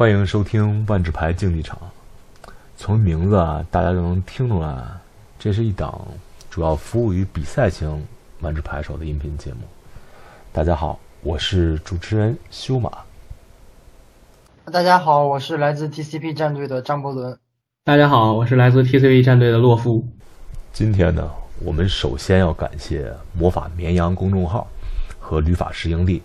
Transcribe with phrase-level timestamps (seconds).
[0.00, 1.78] 欢迎收听万智牌竞技场。
[2.74, 4.82] 从名字啊，大家就能听出来，
[5.38, 6.08] 这是一档
[6.48, 8.02] 主要服务于比赛型
[8.40, 9.58] 万智牌手的音频节目。
[10.54, 12.90] 大家好，我是主持人修马。
[14.72, 17.38] 大家好，我是来自 TCP 战队的张伯伦。
[17.84, 20.08] 大家好，我是来自 TCP 战队的洛夫。
[20.72, 21.30] 今天呢，
[21.62, 24.66] 我们首先要感谢魔法绵羊公众号
[25.18, 26.22] 和旅法师营地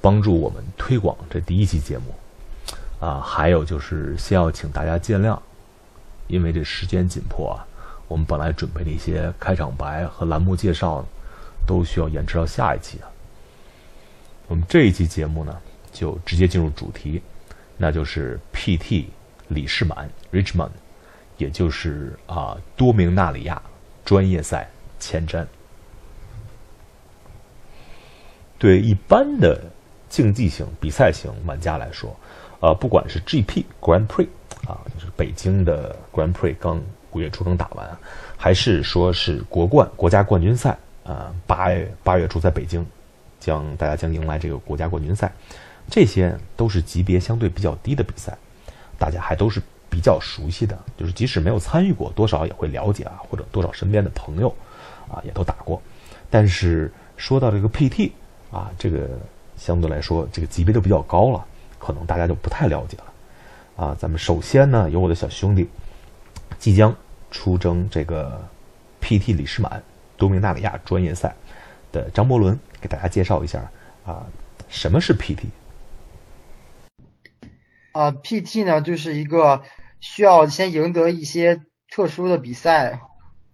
[0.00, 2.04] 帮助我们推广这第一期节目。
[3.00, 5.38] 啊，还有就是先要请大家见谅，
[6.26, 7.66] 因为这时间紧迫啊，
[8.08, 11.04] 我们本来准备的一些开场白和栏目介绍
[11.66, 13.08] 都需要延迟到下一期啊。
[14.48, 15.56] 我们这一期节目呢，
[15.92, 17.22] 就直接进入主题，
[17.76, 19.04] 那就是 PT
[19.48, 20.70] 李世满 Richmond，
[21.36, 23.62] 也就是啊多明纳里亚
[24.04, 25.46] 专业赛前瞻。
[28.58, 29.62] 对一般的
[30.08, 32.18] 竞技型比赛型玩家来说，
[32.60, 34.26] 呃，不管是 GP Grand Prix
[34.66, 36.80] 啊，就是北京的 Grand Prix 刚
[37.12, 37.88] 五月初刚打完，
[38.36, 42.84] 还是说是国冠国家冠军赛啊，八月八月初在北京
[43.38, 45.32] 将大家将迎来这个国家冠军赛，
[45.88, 48.36] 这些都是级别相对比较低的比赛，
[48.98, 54.54] 大家还都是比较熟悉的，就是即使没有参与过，多少也会了解啊，或者多少身边的朋友
[55.08, 55.80] 啊也都打过。
[56.28, 58.10] 但是说到这个 PT
[58.50, 59.08] 啊，这个
[59.56, 61.46] 相对来说这个级别就比较高了。
[61.78, 63.04] 可能大家就不太了解了，
[63.76, 65.68] 啊，咱们首先呢，有我的小兄弟
[66.58, 66.94] 即将
[67.30, 68.46] 出征这个
[69.00, 69.82] PT 李士满
[70.16, 71.34] 多明纳里亚专业赛
[71.92, 73.70] 的张伯伦，给大家介绍一下
[74.04, 74.26] 啊，
[74.68, 75.46] 什么是 PT？
[77.92, 79.62] 啊，PT 呢，就是一个
[80.00, 83.00] 需要先赢得一些特殊的比赛，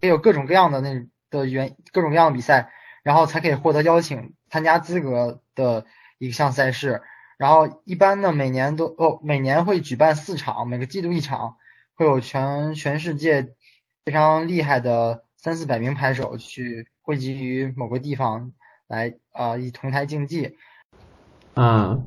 [0.01, 2.71] 也有各种各样的那的原各种各样的比赛，
[3.03, 5.87] 然后才可以获得邀请参加资格的
[6.19, 7.03] 一项赛事。
[7.37, 11.57] 然后一般呢，每年都哦，每年会举办四场，每个季度一场，
[11.95, 13.49] 会有全全世界
[14.05, 18.53] 非常厉害的三四百名牌手去汇集于某个地方
[18.87, 20.57] 来啊，以同台竞技。
[21.55, 21.99] 啊，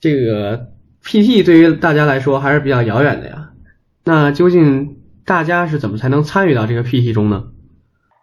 [0.00, 3.52] 这个 PT 对于大家来说还是比较遥远的呀。
[4.04, 7.44] 那究竟大家是怎么才能参与到这个 PT 中呢？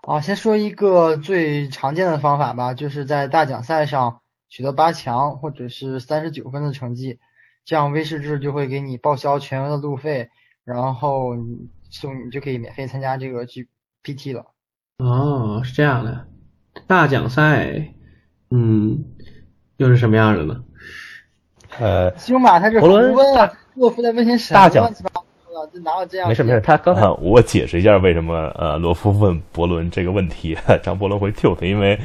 [0.02, 4.22] 啊，先说一个最常见的方法吧，就是在大奖赛上。
[4.50, 7.20] 取得八强或者是三十九分的成绩，
[7.64, 10.28] 这样威士忌就会给你报销全额的路费，
[10.66, 11.36] 然后
[11.92, 14.46] 送你就可以免费参加这个 GPT 了。
[14.98, 16.28] 哦，是这样的，
[16.88, 17.94] 大奖赛，
[18.50, 19.06] 嗯，
[19.78, 20.64] 又是什么样的呢？
[21.80, 25.24] 呃，星马他是胡温啊，洛夫在问些什么乱七八糟
[25.66, 26.28] 的，就拿了这样。
[26.28, 32.00] 没事没事，他刚才我解释一下为什么呃罗夫问伯伦这个问题， 张伯伦会 tilt，因为。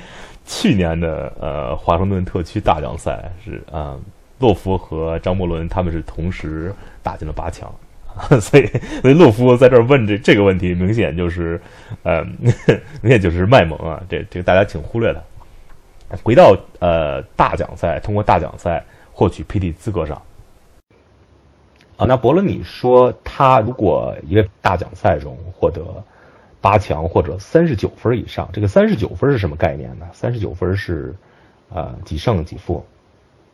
[0.46, 3.98] 去年的呃华盛顿特区大奖赛是啊，
[4.38, 7.72] 洛夫和张伯伦他们是同时打进了八强，
[8.40, 8.66] 所以
[9.00, 11.58] 所以洛夫在这儿问这这个问题，明显就是
[12.02, 12.22] 呃
[13.00, 15.20] 明显就是卖萌啊，这这个大家请忽略他。
[16.22, 20.20] 回到呃大奖赛，通过大奖赛获取 PT 资格上
[21.96, 25.82] 啊，那伯伦你说他如果一个大奖赛中获得。
[26.64, 30.08] 八强或者三十九分以上，这个三十九分是什么概念呢？
[30.14, 31.14] 三十九分是，
[31.68, 32.82] 呃，几胜几负？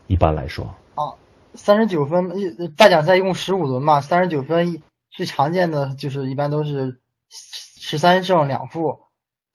[0.06, 1.18] 一般来说，啊，
[1.54, 2.30] 三十九分，
[2.76, 7.00] 大奖赛一共十五轮嘛，三十九分最常见的就是一般都是
[7.30, 9.00] 十三胜两负，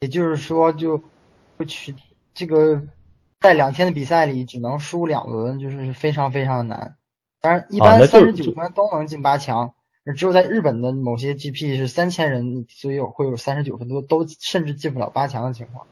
[0.02, 1.02] 也就是说就
[1.56, 1.96] 不取
[2.34, 2.84] 这个
[3.40, 6.98] 在两天的比赛里只能输两轮，就是非常非常的难。
[7.40, 9.74] 当然，一般三十九分都能进八强。
[10.14, 15.88] 只有在日本的某些 GP 是三千人，所以会有三十九分多，都甚至进不了八强的情况。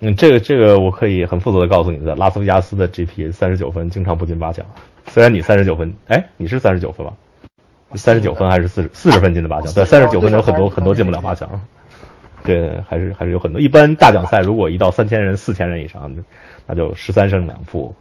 [0.00, 4.64] 嗯，这个这个我可以很负责的告诉你的，拉斯维加斯的 GP 三十九分经常不进八强。
[5.08, 7.12] 虽然你三十九分，哎，你是三十九分吧？
[7.94, 9.72] 三十九分还是四十四十分进的八强？
[9.72, 11.60] 对，三十九分有很多很多进不了八强。
[12.44, 13.60] 对，还是还是有很多。
[13.60, 16.14] 一般大奖赛如果一到三千人、四千人以上，
[16.66, 17.92] 那就十三胜两负。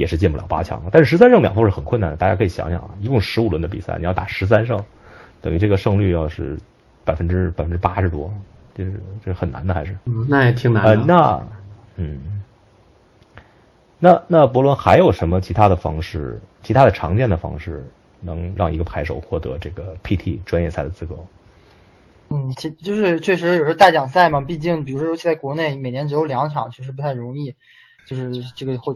[0.00, 4.82] 也是进不了八强但是十三胜两负是很困难的，大家可以想想啊，一共十五轮的比赛，你要打十三胜，
[5.42, 6.58] 等于这个胜率要是
[7.04, 8.32] 百分之百分之八十多，
[8.74, 8.92] 这是
[9.22, 9.94] 这是很难的，还是？
[10.06, 11.04] 嗯，那也挺难的。
[11.04, 11.46] 那，
[11.96, 12.42] 嗯，
[13.98, 17.84] 那那伯伦还有什么其他的方式，其他的常见的方式，
[18.20, 21.14] 能让一个牌手获得这个 PT 专业赛的资格？
[22.30, 27.54] 嗯，其就是确实有时候大奖赛嘛，毕竟比如说尤其在国内，每年只有两场，确实不太容易。
[28.10, 28.92] 就是这个获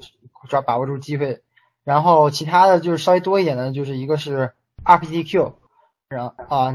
[0.48, 1.40] 抓把握住机会，
[1.84, 4.50] 然后其他的就是稍微多一点的，就是一个是
[4.84, 5.52] RPTQ，
[6.08, 6.74] 然后啊，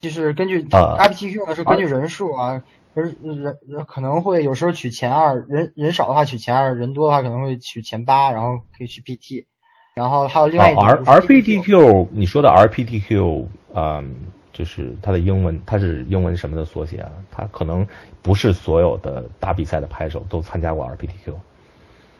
[0.00, 9.46] 就是根据 RPTQ 呢是根据人数啊，人人可能会有时候取前二，人人少的话取前二，人多的话可能会取前八，然后可以去 PT。
[9.94, 14.16] 然后还有另外一种、啊、R RPTQ，你说的 RPTQ，嗯，
[14.52, 17.10] 就是它的英文，它是英文什么的缩写啊？
[17.30, 17.86] 它可能
[18.22, 21.34] 不是所有的打比赛的拍手都参加过 RPTQ。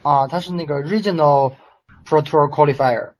[0.02, 1.52] 啊，它是那个 Regional
[2.06, 3.12] Pro Tour Qualifier。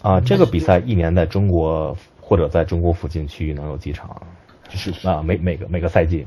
[0.00, 4.20] 啊，这个比赛一年在中国或者在中国附近区域能有几场？
[4.68, 6.26] 就是啊，每每个每个赛季。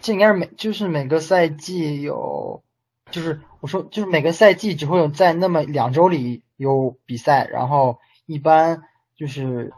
[0.00, 2.62] 这应该是每就是每个赛季有，
[3.10, 8.82] 就是我说就是每个赛季只会有在那么两周里有比赛，然后一般
[9.16, 9.72] 就是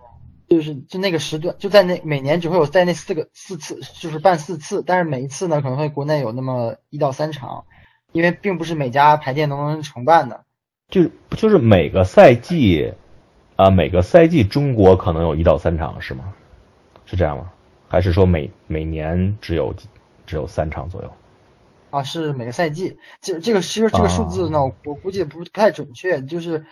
[0.48, 7.64] 就是就那个时段就在那每年只会有在那四个四次就是办四次，但是每一次呢可能会国内有那么一到三场，
[8.12, 10.44] 因为并不是每家排店都能承办的。
[10.88, 12.94] 就就是每个赛季
[13.56, 16.32] 啊每个赛季中国可能有一到三场是吗？
[17.04, 17.50] 是这样吗？
[17.88, 19.74] 还是说每每年只有？
[20.24, 21.12] 只有三场左右，
[21.90, 26.64] 啊，是每个赛季，这这个其实这个数字呢，我估计不不太准确，就是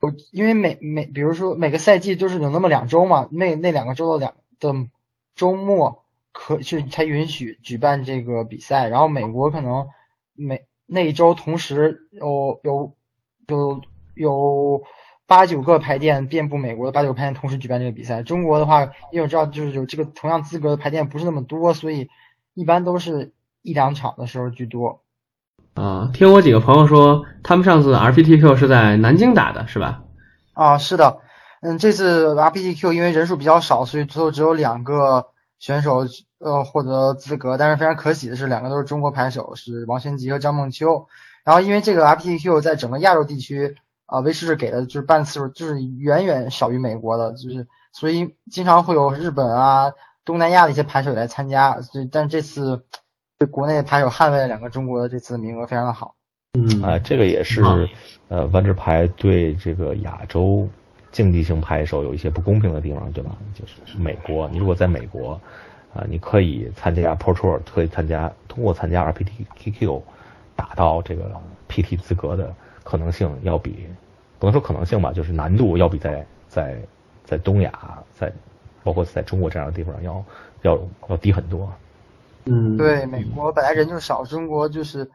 [0.00, 4.88] 我因为每每比如说每个赛季就是有那么两周嘛，那那两个周的两的
[5.36, 6.02] 周末
[6.32, 9.86] 可是才允许举办这个比赛，然后美国可能
[10.32, 12.94] 每那一周同时有有
[13.48, 13.80] 有
[14.14, 14.82] 有
[15.26, 18.82] 八九个排店遍布美国的八九个排店同时举办这个比赛，中国的话，
[19.12, 22.08] 因为我知道就是有这个同样资格的排店不是那么多，所以。
[22.56, 23.32] 一般都是
[23.62, 25.02] 一两场的时候居多。
[25.74, 30.04] 啊，听我几个朋友说，他们上次 RPTQ 是在南京打的，是吧？
[30.52, 31.18] 啊，是的。
[31.62, 36.06] 嗯，这次 RPTQ 因为人数比较少，所以最后只有两个选手
[36.38, 37.56] 呃获得资格。
[37.56, 41.06] 但是非常可喜的是，两个都是中国牌手，是王轩吉和张梦秋。
[41.44, 49.92] 然后因为这个 RPTQ 在整个亚洲地区啊，威士忌给的就是半次数就是远远少于美国的，就是所以经常会有日本啊。
[50.26, 52.82] 东南亚的一些牌手来参加，所以但这次
[53.38, 56.14] 对国内的牌手捍卫了两个中国的这次名额，非常的好。
[56.58, 57.62] 嗯啊，这个也是
[58.28, 60.66] 呃，万智牌对这个亚洲
[61.14, 63.30] 竞技性拍手有一些不公平的地方，对吧？
[63.54, 65.40] 就是美国，你如果在美国
[65.94, 70.02] 啊，你可以参加 Pro Tour，可以参加通过参加 RPTQ
[70.56, 71.30] 打到这个
[71.70, 72.52] PT 资格的
[72.82, 73.86] 可能性，要比
[74.38, 76.76] 不能说可能性吧，就是难度要比在在
[77.24, 77.72] 在东亚
[78.12, 78.30] 在。
[78.84, 80.22] 包括在中国这样的地方，要
[80.60, 80.78] 要
[81.08, 81.72] 要低很多。
[82.44, 85.10] 嗯，对，美国本来人就少，中国就是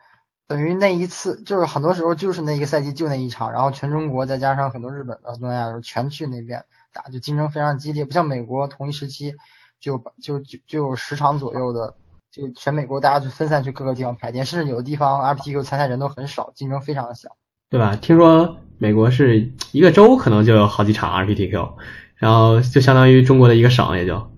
[0.50, 6.62] 等于那一次，就是很多时候就是那一个赛季就那一场，然后全中国再加上很多日本的、东南亚的全去那边
[6.92, 8.04] 打，就竞争非常激烈。
[8.04, 9.34] 不像美国同一时期
[9.80, 11.94] 就就就就十场左右的，
[12.32, 17.30] 就全美国大家就分散去各个地方排练，甚至有的地方 RPTQ 参赛人都很少，竞争非常的小，
[17.70, 17.96] 对吧？
[17.96, 21.74] 听说美国是一个州可能就有好几场 RPTQ。
[22.16, 24.30] 然后就相当于中国的一个省，也就，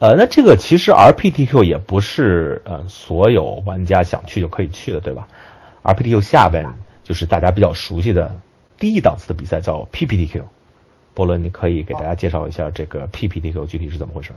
[0.00, 5.28] 呃，那这个其实 RPTQ 也不是呃所有玩家想去就可以去的，对吧
[5.82, 6.66] ？RPTQ 下边
[7.04, 8.34] 就是大家比较熟悉的
[8.78, 10.42] 低档次的比赛叫 PPTQ，
[11.12, 14.32] 波伦，你可以给大家介绍一下这个 PPTQ 具体是怎么回事？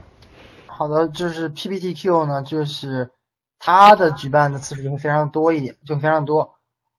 [0.66, 3.10] 好的，就是 PPTQ 呢，就是
[3.58, 6.56] 它的举办的次数就会非常多一点，就非常多，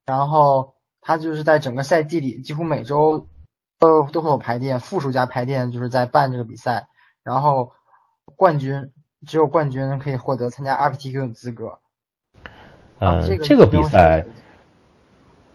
[0.08, 3.28] 然后它就是在整个赛季里几乎每周。
[3.78, 6.88] 都都会有排练，附属加排店就是在办这个比赛，
[7.24, 7.74] 然后
[8.36, 8.92] 冠军
[9.26, 11.80] 只有冠军可以获得参加 RPTQ 的资格。
[13.00, 14.26] 呃，这个比赛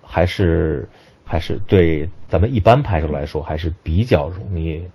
[0.03, 0.89] 还是
[1.25, 4.89] 还是对咱们一般牌手来说还是比较容易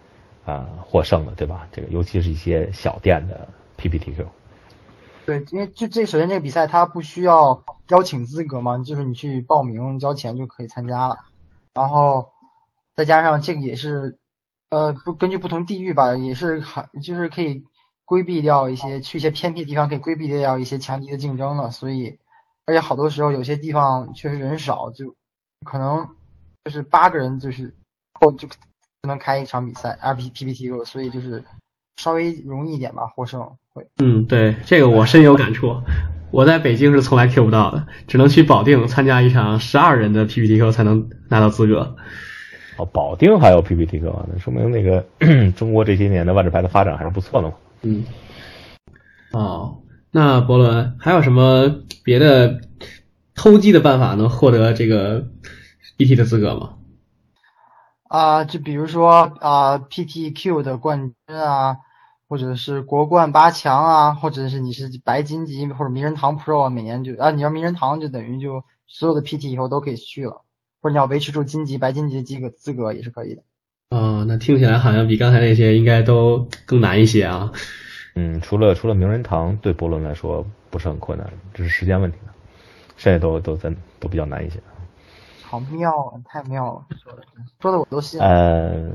[0.45, 1.67] 啊获胜的，对吧？
[1.71, 4.25] 这个尤其是一些小店的 PPTQ。
[5.25, 11.17] 对，因为就这首先这个比赛它不需要邀请资格嘛，就是你去报名交钱就可以参加了，
[11.73, 12.29] 然后。
[12.95, 14.17] 再加上这个也是，
[14.75, 17.63] 呃，不根据不同地域吧，也是很就是可以
[18.03, 21.71] 规避掉一些去一些偏僻的地方，可以规避掉一些强敌的竞争了。
[21.71, 22.19] 所以，
[22.65, 25.15] 而且好多时候有些地方确实人少，就
[25.65, 26.05] 可能
[26.65, 27.73] 就是八个人就是
[28.19, 28.57] 后就只
[29.07, 31.41] 能开一场比赛，R P P P T U，所以就是
[31.95, 33.41] 稍微容易一点吧，获胜
[33.73, 33.87] 会。
[34.03, 35.81] 嗯，对，这个我深有感触。
[36.31, 41.95] 我在北京是从来 Q 不到的，只能去保定参加一场十二人的 P P T Q 才能拿到资格。
[42.77, 45.05] 哦，保定还有 PPTQ，那说明那个
[45.55, 47.55] 中国这些年的万智牌的发展还是不错的嘛。
[47.83, 48.03] 嗯。
[49.31, 52.61] 哦，那博伦还有什么别的
[53.33, 55.27] 偷鸡的办法能获得这个
[55.97, 56.75] PT 的资格吗？
[58.07, 61.77] 啊，就比如说啊，PTQ 的冠军啊，
[62.29, 70.44] 或者是国冠八强啊，或者是你是白金级或者名人堂 Pro 啊，每年就啊，你要名人堂就等于就所有的 PT 以后都可以去了。
[70.85, 73.41] 或者你要维持住金级、白金级的资格资格也是可以的。
[73.89, 77.51] 哦，那听起来好像比刚才那些应该都更难一些啊。
[78.13, 82.19] 嗯，除了除了名人堂对伯伦来说不是很困难，只是时间问题，
[82.97, 84.59] 剩下都都在都比较难一些。
[85.41, 87.23] 好妙啊，太妙了，说的
[87.59, 88.19] 说的我都信。
[88.21, 88.91] 呃，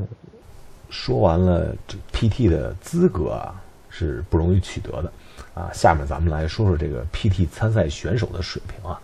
[0.91, 5.13] 说完了这 PT 的资格啊是不容易取得的
[5.55, 9.03] 啊，下面咱们来说说这个 PT 参赛选手的水平啊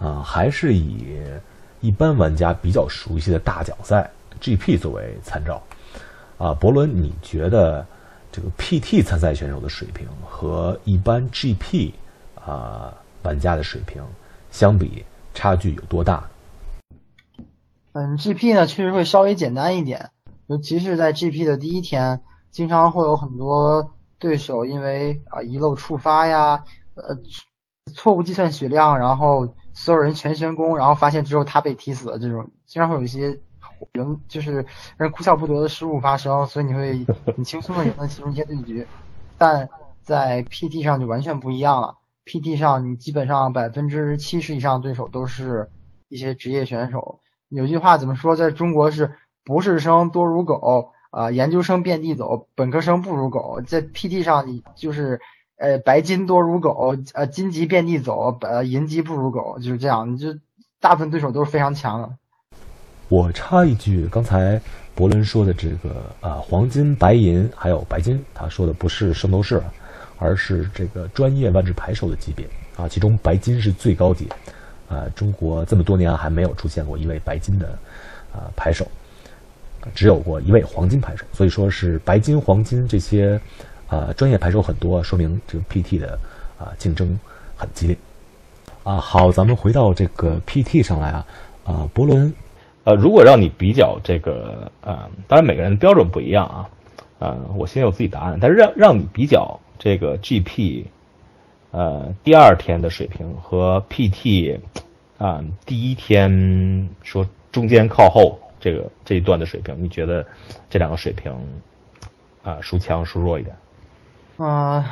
[0.00, 1.20] 啊，还是以
[1.80, 4.10] 一般玩家比较熟悉的大奖赛
[4.40, 5.62] GP 作为参照
[6.38, 6.54] 啊。
[6.54, 7.86] 伯伦，你觉得
[8.30, 11.92] 这个 PT 参赛选手的水平和一般 GP
[12.34, 14.02] 啊玩家的水平
[14.50, 16.28] 相比，差距有多大？
[17.92, 20.10] 嗯，GP 呢确实会稍微简单一点，
[20.46, 22.20] 尤其是在 GP 的第一天，
[22.50, 26.62] 经常会有很多对手因为啊遗漏触发呀，
[26.94, 27.16] 呃
[27.94, 33.38] 错误计算血量，然后所有人全旋攻，然后发现只有他被踢死了，这种经常会有一些
[33.92, 34.54] 人就是
[34.96, 38.86] 让人哭笑不得的失误发生，所以你会 很轻松的赢得其中一些对局，
[39.38, 39.68] 但
[40.02, 41.96] 在 PT 上就完全不一样了
[42.26, 45.70] ，PT 上你基本上百分之七十以上对手都是
[46.08, 47.20] 一些职业选手。
[47.48, 48.36] 有句话怎么说？
[48.36, 49.12] 在中国是
[49.44, 53.60] 博士生多如狗啊，研究生遍地走，本科生不如狗。
[53.66, 55.20] 在 PT 上，你就是
[55.60, 60.10] 呃白金多如狗，呃金级遍地走，呃银级不如狗，就是这样。
[60.10, 60.28] 你就
[60.80, 62.10] 大部分对手都是非常强的。
[63.08, 64.60] 我插一句，刚才
[64.94, 69.62] 伯伦说的这个啊黄金、白银还有白金，他说的不是圣斗士，
[70.18, 74.28] 而是这个专业万智牌手的级别啊，其中白金是最高级。
[74.88, 77.78] 啊，中国这么多年还没有出现过一位白金的
[78.32, 78.84] 啊牌手，
[79.94, 83.40] 只有过一位黄金牌手，所以说是白金、黄金这些
[83.90, 86.18] 呃专业牌手很多，说明这个 PT 的
[86.58, 87.18] 啊竞争
[87.56, 87.96] 很激烈
[88.82, 88.96] 啊。
[88.96, 91.26] 好，咱们回到这个 PT 上来啊
[91.64, 92.32] 啊，伯伦，
[92.84, 96.70] 呃，如果让你比较这个啊，当然每个人的标准不一样啊，
[97.18, 100.84] 啊，我现在有自己答案，但是让让你比较这个 GP。
[101.72, 104.58] 呃，第二天的水平和 PT
[105.18, 110.26] 啊，第一天说中间靠后这个这一段的水平，你觉得
[110.68, 111.32] 这两个水平
[112.42, 113.54] 啊，孰强孰弱一点？
[114.40, 114.82] 嗯，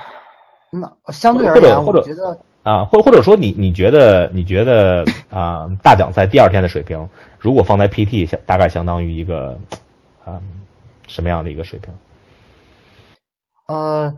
[0.71, 9.59] 那相对而言，我觉得啊，或或者说你你觉得你觉得啊，大奖赛第二天的水平，如果放在 PT 相大概相当于一个
[10.25, 10.41] 啊
[11.07, 11.95] 什么样的一个水平？
[13.67, 14.15] 呃，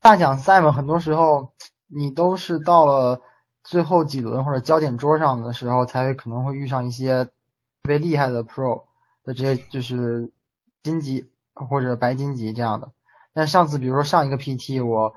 [0.00, 1.52] 大奖赛嘛，很多时候。
[1.96, 3.20] 你都是到了
[3.62, 7.30] 最后几轮或者焦点桌上的时候，才会可能会遇上一些特
[7.82, 8.82] 别厉害的 Pro
[9.22, 10.32] 的这些就是
[10.82, 12.88] 金级或者白金级这样的。
[13.34, 15.14] 但上次比如说上一个 PT，我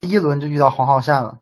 [0.00, 1.38] 第一轮就遇到黄浩善了，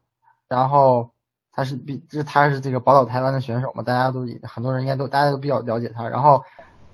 [0.49, 1.11] 然后
[1.53, 6.09] 他是比就是他是这个宝岛台湾的选手嘛，大家都很多人应该都大家都比较了解他。
[6.09, 6.43] 然后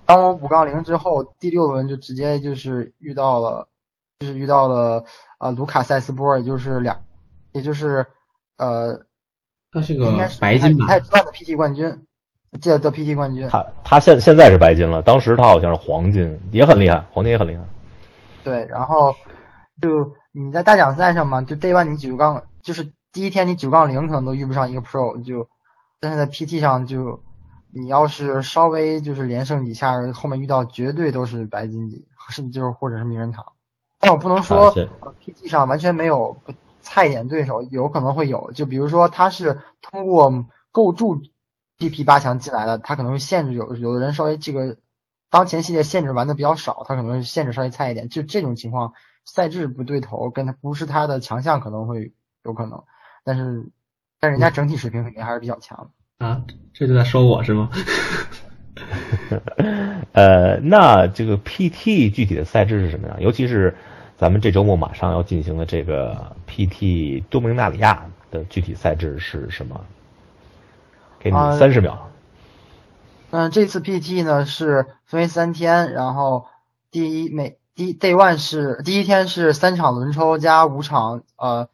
[0.04, 3.68] 当我五杠零之后，第六轮就直接就是遇到了
[4.18, 5.04] 就是遇到了
[5.38, 7.00] 呃卢卡塞斯波，也就是两。
[7.52, 8.06] 也就是，
[8.58, 8.96] 呃，
[9.72, 10.08] 他是个
[10.40, 10.87] 白金吧？
[10.87, 12.06] 他赚的 PT 冠军，
[12.60, 13.49] 记得得 PT 冠军。
[13.49, 17.64] 他他现现在是白金了，当时他好像是黄金，也很厉害，黄金也很厉害。
[18.44, 19.14] 对，然后
[19.80, 25.49] 就你在大奖赛上嘛，就 Day One 你九杠，就是第一天你九杠零可能都遇不上一个 Pro，就
[26.00, 27.23] 但是在 PT 上就
[27.73, 33.44] 你要是稍微就是连胜几下，后面遇到绝对都是白金级，甚至就是或者是名人堂。
[33.99, 36.37] 但我不能说 PT 上完全没有。
[36.82, 41.20] 菜点对手有可能会有，就比如说他是通过构筑
[41.76, 44.78] GP 八强进来的，他可能会限制有有的人稍微这个
[45.30, 48.08] 当前系列限制玩的比较少，他可能限制稍微菜一点。
[48.08, 48.92] 就这种情况，
[49.25, 52.82] 赛制不对头，跟他不是他的强项，可能会有可能。
[53.25, 53.64] 但是
[54.18, 56.42] 但人家整体水平肯定还是比较强啊。
[56.75, 57.70] 这就在说我是吗？
[60.12, 63.16] 呃，那这个 PT 具体的赛制是什么呀？
[63.20, 63.75] 尤其是。
[64.16, 69.80] 咱们这周末马上要进行的这个 PT 多明纳里亚的具体赛制是什么？
[71.18, 72.10] 给你三十秒。
[73.32, 76.46] 嗯，这次 PT 呢是分为三天，然后
[76.90, 81.68] 第一每第 Day One 是第一天是三场轮抽加五场呃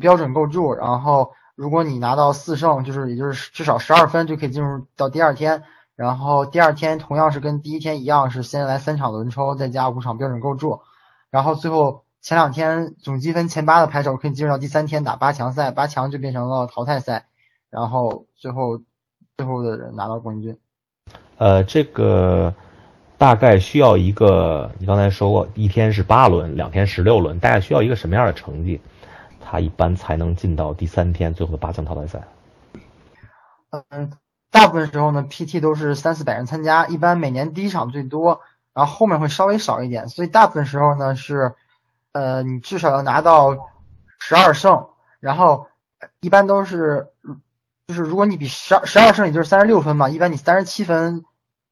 [0.00, 5.62] 标准构筑，然后如果你拿到四胜，就是也就是至少十二分就可以进入到第二天，
[5.94, 10.80] 然后第二天同样是跟第一天一样，是先来三场轮抽再加五场标准构筑。
[11.28, 17.26] 然后最后前两天总积分前八的牌手可以进入到第三天打八强赛，八强就变成了淘汰赛，
[17.68, 18.80] 然后最后
[19.36, 20.58] 最后的人拿到冠军。
[21.36, 22.54] 呃，这个
[23.18, 28.80] 大概需要一个，你刚才说过一天是八轮，两天十六轮，大概需要一个什么样的成绩，
[29.40, 32.22] 他一般才能进到第三天最后的八强淘汰赛？
[33.88, 34.12] 嗯，
[34.50, 38.40] 大部分时候呢，PT 都是三四百人参加，一般每年第一场最多。
[38.72, 41.54] 然后后面会稍微少一点，所以大部分时候呢是，
[42.10, 43.56] 呃，你至少要拿到
[44.18, 44.88] 十二胜，
[45.20, 45.68] 然后
[46.18, 47.06] 一般都是
[47.86, 51.22] 就是如果你比十二十二胜，也就是三十六分嘛，一般你三十七分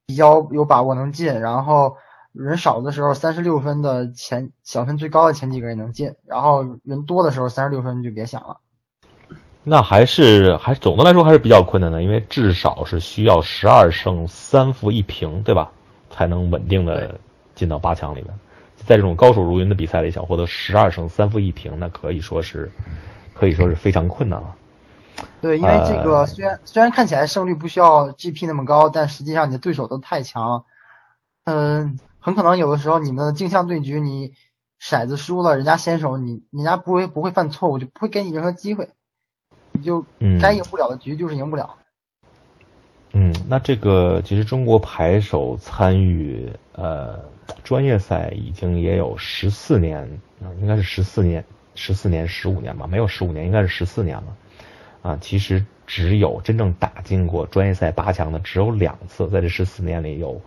[0.07, 1.97] 比较有把握能进，然后
[2.33, 8.59] 人少的时候三十六分的前小分最高的前几个人能进，然后人多的时候三十六分就别想了。
[9.65, 15.71] 那还是还总的来说还是比较困难的，因为至少是需要十二胜三负一平，对吧？
[16.11, 17.19] 才能稳定的
[17.55, 18.35] 进到八强里面。
[18.77, 22.71] 在这种高手如云的比赛里，想获得十二胜三负一平，那可以说是
[23.33, 24.55] 可以说是非常困难了。
[25.41, 30.65] 对，因为这个虽然、虽然看起来胜率不需要 GP 那么高，但实际上你的对手都太强，
[31.45, 34.33] 嗯，很可能有的时候你们的镜像对局，你
[34.81, 38.89] 骰子输了，人家先手，你人家不会不会犯错误，就不会给你任何机会。
[39.73, 40.05] 你就
[40.41, 41.75] 该赢不了的局就是赢不了。
[43.13, 47.19] 嗯，那这个其实中国牌手参与呃
[47.65, 50.03] 专业赛已经也有十四年
[50.41, 54.37] 啊，应该是十四年、十四年、十五年吧，没有十五年，应该是十四年了
[55.03, 55.19] 啊。
[55.21, 60.41] 其实只有真正打进过专业赛八强的只有两次，在这十四年里有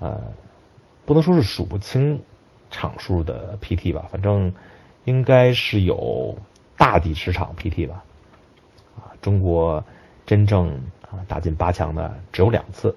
[0.00, 0.20] 呃
[1.04, 2.20] 不能说是数不清
[2.70, 4.52] 场数的 PT 吧，反正
[5.04, 6.36] 应该是有
[6.76, 8.02] 大几十场 PT 吧。
[8.96, 9.84] 啊中国
[10.26, 10.68] 真正
[11.02, 12.96] 啊打进八强的只有两次，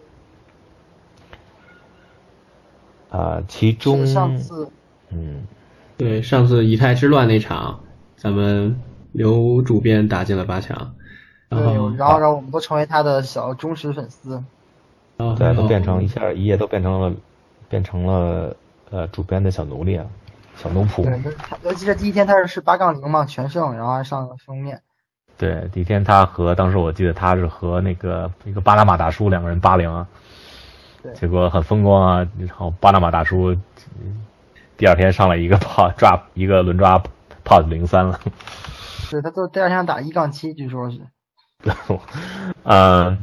[3.09, 4.69] 啊，其中上次，
[5.09, 5.45] 嗯，
[5.97, 7.79] 对，上次以太之乱那场，
[8.15, 8.79] 咱们
[9.15, 10.93] 刘主编打进了八强，
[11.47, 14.43] 然后然后让我们都成为他的小忠实粉丝，
[15.37, 17.13] 对，都变成一下一夜都变成了
[17.69, 18.53] 变成了
[18.89, 20.05] 呃主编的小奴隶啊，
[20.57, 21.03] 小奴仆。
[21.03, 21.17] 对，
[21.63, 24.81] 尤其是第一天他是是八杠零嘛全胜，然后还上了封面。
[25.37, 30.05] 对，第一天他和当时我记得他是和那个一个巴拿马大叔两个人八零啊，
[31.13, 32.27] 结果很风光啊。
[32.37, 33.55] 然后巴拿马大叔
[34.75, 37.01] 第二天上来一个 炮抓一个轮抓
[37.45, 38.19] 炮零三了。
[39.15, 40.99] 对他都第二天打一杠七，据说是。
[42.63, 43.17] 呃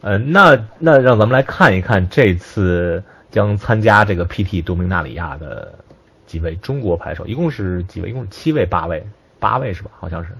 [0.00, 5.78] 呃，那那让咱们来看一看这次将参加这个 PT 多明纳里亚的
[6.24, 8.08] 几位中国牌手，一共是几位？
[8.08, 9.06] 一共是七位、八位？
[9.38, 9.90] 八位是吧？
[9.98, 10.30] 好像是。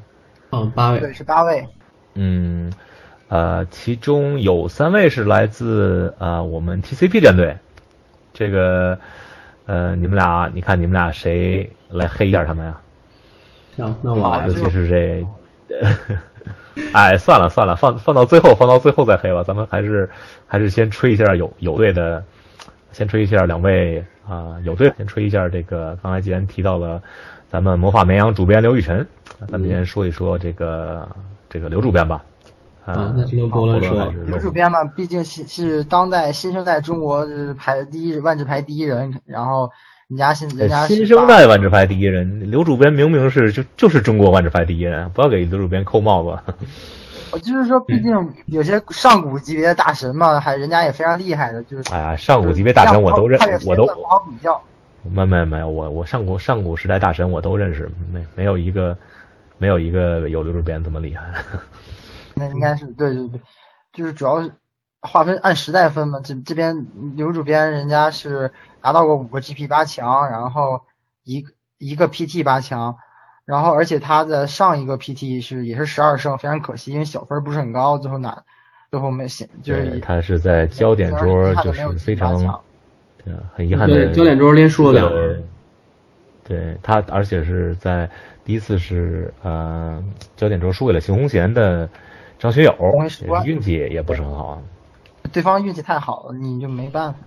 [0.53, 1.69] 嗯，八位对，是八位。
[2.15, 2.73] 嗯，
[3.29, 7.59] 呃，其中有三位是来自呃我们 TCP 战队。
[8.33, 8.99] 这个
[9.67, 12.73] 呃，你们俩，你看你们俩谁来黑一下他们呀？
[12.73, 12.86] 行，
[13.77, 15.27] 那我尤其是这，
[16.93, 19.43] 哎，算了算了，放放到最后，放到最后再黑吧。
[19.43, 20.09] 咱们还是
[20.47, 22.23] 还是先吹一下有有队的，
[22.93, 25.99] 先吹一下两位啊有队，先吹一下这个。
[26.03, 27.03] 刚才既然提到了
[27.49, 29.07] 咱们魔法绵羊主编刘雨辰。
[29.51, 31.07] 咱们先说一说这个
[31.51, 32.25] 这个刘主编吧。
[32.87, 34.11] 啊，那就由波伦说。
[34.27, 39.71] 刘主编嘛，毕竟是是当代新生代中国是排第一万智牌第一人，然后
[40.09, 46.55] 人家现人家新生代万智牌第一人，刘主编明明是就就是中国万智牌第一人，不要给刘主编扣帽子。
[47.33, 51.93] 我就是说，毕竟有些上古级别的大神嘛，还人家也非常厉害的，就是。
[51.93, 54.61] 哎呀，上古级别大神我都认，我都不好比较。
[55.03, 58.97] 没没没有，我我上古上古时代大神我都认识，没没有一个。
[59.59, 61.25] 没有一个有刘主编这么厉害，
[62.37, 63.41] 那应该是对对对，
[63.91, 64.53] 就是主要是
[65.01, 66.21] 划分按时代分嘛。
[66.23, 70.83] 这这边刘主编人家是拿到过五个 GP 八强，然后
[71.25, 72.97] 一个一个 PT 八强，
[73.45, 78.43] 然后而且他的上一个 PT 是也是十二胜，非常可惜，因为小分不是很高，最后拿
[78.91, 82.63] 最后没显就是他是在焦点桌就是非常
[83.25, 85.43] 对很遗憾的焦点桌连输了两轮，
[86.45, 88.11] 对他而且是在。
[88.47, 90.01] 第一次是呃，
[90.37, 91.91] 焦点桌输给了邢红贤的
[92.39, 92.73] 张学友，
[93.45, 94.63] 运气也不是很好啊。
[95.33, 97.19] 对方运气太好了，你就没办法。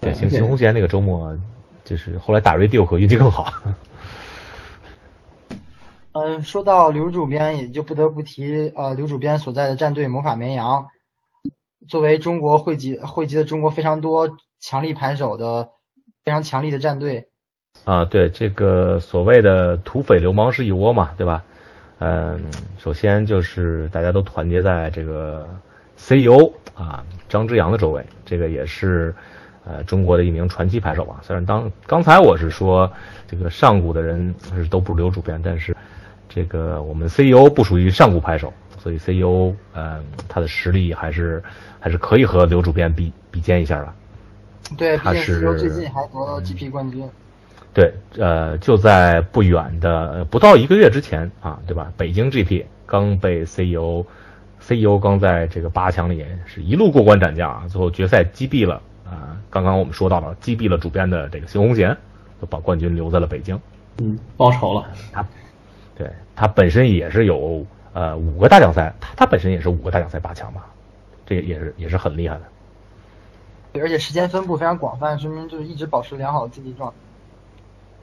[0.00, 1.36] 对，邢邢红贤那个周末，
[1.84, 3.52] 就是后来打 radio 和运气更好。
[6.12, 10.86] 嗯， 说到刘主编，也就不得不提呃，刘主编所在的战队魔法绵羊，
[11.88, 15.70] 作为中国汇集汇集了中国非常多强力牌手的
[16.24, 17.28] 非常强力的战队。
[17.84, 21.42] 啊，对这个所谓的土匪流氓是一窝嘛，对吧？
[21.98, 22.42] 嗯，
[22.78, 25.48] 首先就是大家都团结在这个
[25.96, 29.14] CEO 啊张之阳的周围，这个也是
[29.64, 31.20] 呃中国的一名传奇牌手吧。
[31.22, 32.90] 虽然当刚才我是说
[33.28, 35.76] 这个上古的人是都不是刘主编，但是
[36.28, 41.42] 这个我们 CEO 不属于上古牌手，所以 CEO 嗯他的实力还是
[41.78, 43.92] 还是可以和刘主编比比肩一下的。
[44.78, 47.08] 对，他是最近还夺了 GP 冠军。
[47.74, 51.90] 对，呃，就在不远的不到一个月之前啊，对吧？
[51.96, 53.44] 北京 GP 刚被
[54.62, 59.36] CEO，CEO 刚在这个八强里是一路过关斩将啊，最后决赛击毙了啊。
[59.50, 61.96] 刚刚我们说到了击毙了主编的这个邢红贤，
[62.40, 63.58] 就把冠军留在了北京。
[63.98, 64.86] 嗯，报仇了。
[65.12, 65.26] 他，
[65.96, 70.66] 对他本身也是有呃五个大奖赛，他他本身也是五个大奖赛八强吧，
[71.26, 72.42] 这也是也是很厉害的。
[73.72, 76.96] 对，而且时间分布非常广泛，说明就是一直保持良好的竞技状态。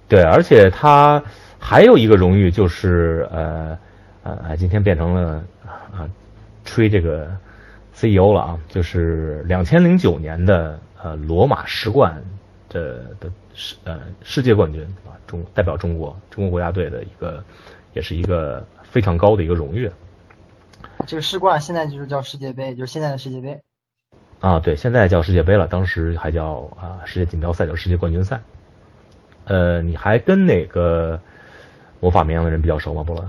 [0.07, 1.21] 对，而且他
[1.59, 3.77] 还有一个荣誉就是呃
[4.23, 6.09] 呃，今天变成了啊
[6.69, 7.35] 吹这个
[7.93, 12.23] CEO 了啊，就是两千零九年的呃罗马世冠
[12.69, 17.43] 的的世呃世界冠军啊，中代表中国中国国家队的一个，
[17.93, 19.89] 也是一个非常高的一个荣誉。
[21.07, 23.59] 这个世冠现在就是叫世界杯，就是现在的世界杯。
[24.39, 28.39] 啊，对，现在叫世界杯了，当时还叫啊世界锦标赛，叫世界冠军赛。
[29.45, 31.19] 呃，你还跟哪个
[31.99, 33.27] 魔法绵羊的人比较熟吗，波伦？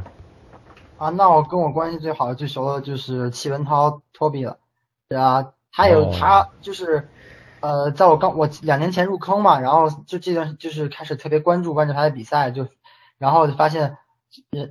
[1.01, 4.59] 啊，那我跟我关系最好的、最熟的就是戚文涛托比了，
[5.09, 7.09] 对啊，还有他就是
[7.61, 12.69] 呃，在我刚我两年前入坑嘛，然后就这段就是开始特别关注关注他的比赛，就
[13.17, 13.97] 然后就发现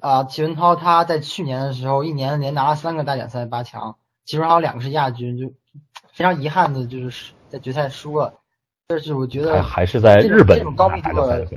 [0.02, 5.52] 啊，戚文涛他在去年的时候一年连拿了三个大奖赛八强，其中还有两个是亚军，就
[6.14, 8.36] 非常遗憾的就是在决赛输了。
[8.88, 11.48] 但是我觉得还是在日本这种高密度的，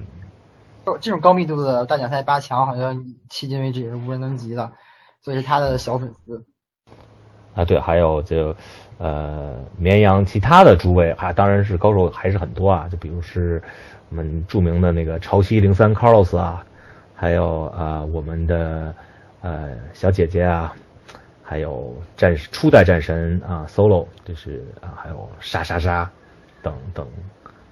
[1.00, 2.96] 这种高密度的大奖赛八强，好像
[3.30, 4.72] 迄今为止也是无人能及的，
[5.20, 6.44] 所以是他的小粉丝。
[7.54, 8.54] 啊，对，还有就
[8.98, 13.62] 呃绵阳其他的诸位，还当然是高手还是很多啊，就比如是
[14.08, 16.64] 我们著名的那个潮汐零三 Carlos 啊，
[17.14, 18.94] 还有啊我们的
[19.40, 20.74] 呃小姐姐啊，
[21.42, 26.10] 还有战初代战神啊 Solo，就是啊还有沙沙沙。
[26.62, 27.04] 等等，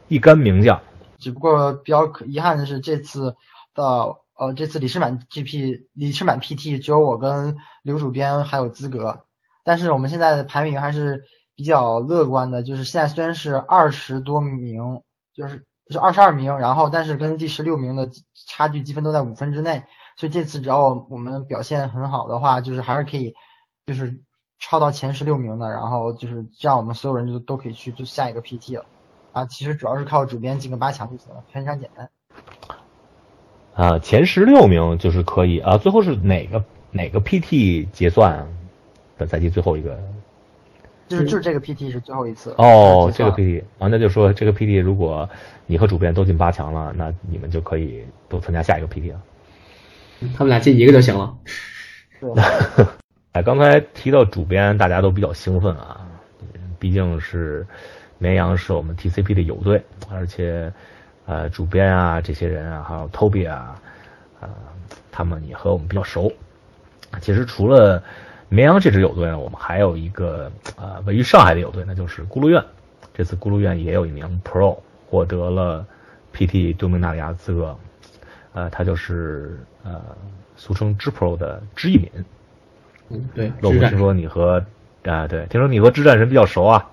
[0.09, 0.81] 一干名将。
[1.21, 3.37] 只不过比较可遗憾的是，这次
[3.75, 9.27] 的呃，这次李世满 GP 李世满 PT 只有我跟刘主编还有资格。
[9.63, 11.23] 但是我们现在的排名还是
[11.55, 14.83] 比较乐观的，就是现在虽然是二十多名，
[15.35, 18.09] 就是是二十二名，然后但是跟第十六名的
[18.49, 19.85] 差距积分都在五分之内。
[20.17, 23.35] 所以这次只要我们表现很好的话，就是还是可以，
[23.87, 24.23] 就是。
[24.63, 28.85] 超到前十六名的，然后就是这样，我们所有人就都可以去就下一个 PT 了
[29.33, 29.45] 啊。
[29.47, 32.09] 其实主要是靠主编进个八强就行了，非常简单。
[33.75, 35.77] 啊，前十六名就是可以啊。
[35.77, 38.47] 最后是哪个哪个 PT 结算？
[39.17, 39.99] 本赛季最后一个？
[41.09, 43.11] 就是就是这个 PT 是最后一次哦。
[43.15, 45.29] 这个 PT 啊，那就说这个 PT 如果
[45.67, 49.21] 你和主编都进八强了，那你们就可以都参加下一个 PT 了。
[50.37, 51.35] 他们俩进一个就行了。
[52.21, 52.31] 对。
[53.33, 56.07] 哎，刚才提到主编，大家都比较兴奋啊，
[56.79, 57.67] 毕竟是
[58.21, 60.71] 绵阳是我们 TCP 的友队，而且
[61.25, 63.81] 呃，主编啊这些人啊，还有 Toby 啊，
[64.41, 64.49] 呃，
[65.11, 66.31] 他们也和我们比较熟。
[67.23, 68.03] 其实除了
[68.51, 72.63] 绵阳这支友队呢，我们还有一个呃位于上海的友队，那就是咕噜院。
[73.15, 74.79] 这次咕噜院也有一名 Pro
[75.09, 75.87] 获得了
[76.35, 77.77] PT 多明纳里亚资格，
[78.53, 80.01] 呃，他就是呃
[80.57, 82.11] 俗称支 Pro 的知一敏。
[83.09, 83.51] 嗯，对。
[83.63, 84.63] 我听说你和
[85.05, 86.87] 啊，对，听说你和支战神比较熟啊。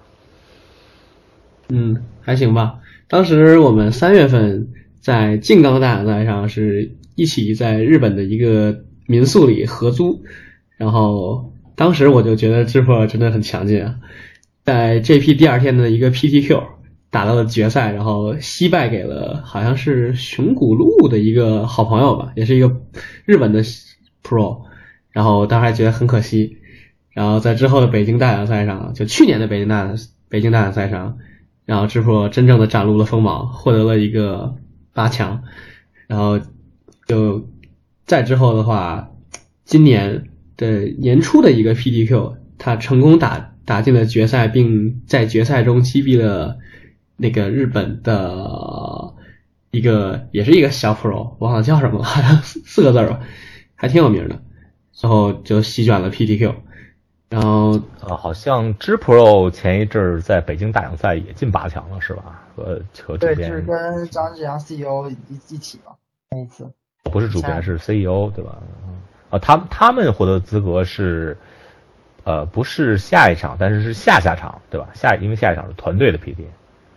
[1.69, 2.79] 嗯，还行吧。
[3.07, 10.23] 当时我们三月份在静冈大奖赛上是一起在日本的一个民宿里合租，
[10.77, 13.95] 然后当时我就觉得智破真的很强劲啊，
[14.63, 16.63] 在 GP 第二天的一个 PTQ
[17.09, 22.81] 打到了决赛，然后惜败给了好像是熊谷路的一个好朋友吧，也是一个
[23.25, 23.63] 日本的
[24.23, 24.61] Pro。
[25.11, 26.57] 然后当时还觉得很可惜，
[27.11, 29.95] 然后在之后的北京大奖赛上，就去年的北京大
[30.29, 31.17] 北京大奖赛上，
[31.67, 34.55] 然后智破真正的展露了锋芒，获得了一个
[34.93, 35.43] 八强，
[36.07, 36.39] 然后
[37.05, 37.45] 就
[38.05, 39.11] 再之后的话，
[39.65, 46.57] 今年的年初的一个 PDQ，他成功打打进了决赛，并在决赛中击毙了
[47.17, 49.13] 那个日本的
[49.71, 53.19] 一个也是一个小 Pro，忘了叫什么了，好 像四个字吧，
[53.75, 54.41] 还挺有名的。
[55.01, 56.55] 然后就席卷了 P D Q
[57.29, 62.43] 然后呃，好像知 Pro 前一阵儿在北京大奖赛也进八强了，是吧？
[62.55, 65.91] 和和主编对，就是跟张志阳 CEO 一一起吧，
[66.31, 66.69] 那一次
[67.03, 68.57] 不是主编是 CEO 对吧？
[69.29, 71.37] 啊，他他们获得资格是
[72.23, 74.87] 呃不是下一场，但是是下下场对吧？
[74.93, 76.45] 下因为下一场是团队的 PD，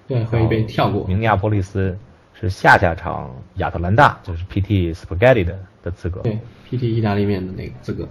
[0.06, 1.04] 对，会被跳过。
[1.06, 1.98] 明尼阿波利斯
[2.34, 6.20] 是下下场亚特兰大，就是 PT Spaghetti 的的资格。
[6.20, 6.38] 对。
[6.70, 8.08] PT 意大利面的那个资格，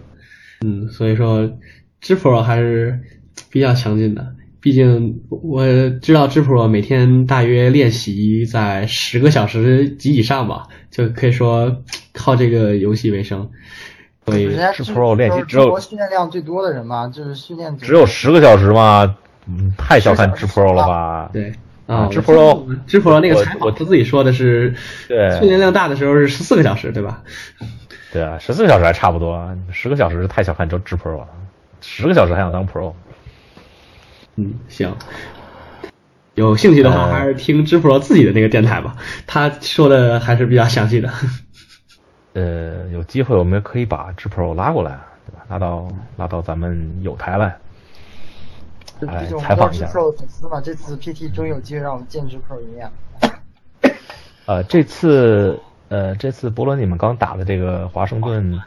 [0.66, 1.50] 嗯，所以说
[2.02, 3.00] 知 Pro 还是
[3.50, 4.26] 比较强劲的。
[4.62, 5.66] 毕竟我
[6.02, 11.84] 知道知 Pro 每天大约练习在十个小时及以上吧，就可以说
[12.14, 13.50] 靠这个游戏为生。
[14.26, 19.16] 所以知 Pro 练习只有训练量最多的人嘛，就是训练只有十个小时嘛？
[19.48, 21.30] 嗯，太小看知 Pro 了吧？
[21.34, 21.52] 对
[21.88, 24.76] 啊，知 Pro 知 Pro 那个采访他自己说的是，
[25.08, 27.24] 对，训练量大的时候是十四个小时，对吧？
[28.14, 31.28] 对啊，十四个小时还差不多，十个小时太小看这知 Pro 了，
[31.82, 32.94] 十个小时还想当 Pro。
[34.36, 34.96] 嗯，行。
[36.36, 38.96] 有兴趣的话，还是听知 Pro 自己的那个电台吧，
[39.28, 41.12] 他说的还是比较详细的。
[42.34, 45.44] 呃，有机会我们可以把智 Pro 拉过来，对吧？
[45.50, 47.58] 拉到拉到咱们有台来，
[49.02, 49.88] 来采访一下。
[49.88, 52.90] 知 Pro 粉丝嘛，这次 PT 终于有机会让我们见知 Pro 一面。
[54.46, 58.58] 呃，这次呃，这次伯伦你们刚打的这个华盛顿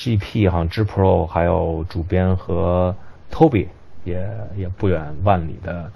[0.00, 2.96] GP，好像智 Pro 还有主编和
[3.30, 3.68] Toby
[4.04, 5.92] 也也不远万里的。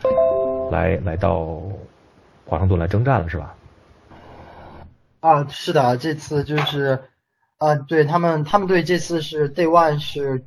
[0.70, 1.62] 来来到
[2.46, 3.54] 华盛顿来征战了是吧？
[5.20, 7.00] 啊，是的，这次就是
[7.58, 10.44] 啊，对他们，他们队这次是 Day One 是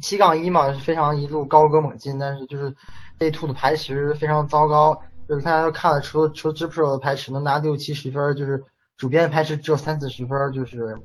[0.00, 2.74] 七杠一嘛，是非常一路高歌猛进，但是就是
[3.18, 8.64] Day Two 的排池非常糟糕，就是大家都看了，除了除了 G Pro 的排池能拿六七十分，就是
[8.96, 10.96] 主编的排池只有三四十分，就是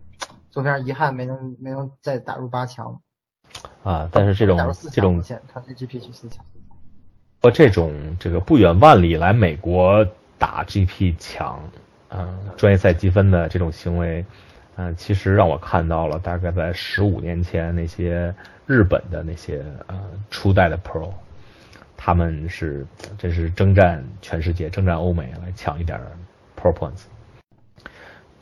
[0.56, 3.02] 就非常遗憾没能没能再打入八强。
[3.84, 4.58] 啊，但是这种
[4.90, 6.46] 这种他 GP 去四强。
[7.42, 10.08] 我这种这个不远万里来美国
[10.40, 11.60] 打 GP 抢，
[12.10, 14.26] 嗯，专业赛积分的这种行为，
[14.78, 18.34] 嗯，其实让我看到了大概在十五年前那些
[18.66, 21.12] 日本的那些呃初代的 Pro，
[21.98, 22.88] 他们是
[23.18, 26.00] 这是征战全世界、征战欧美来抢一点
[26.60, 27.04] Pro Points。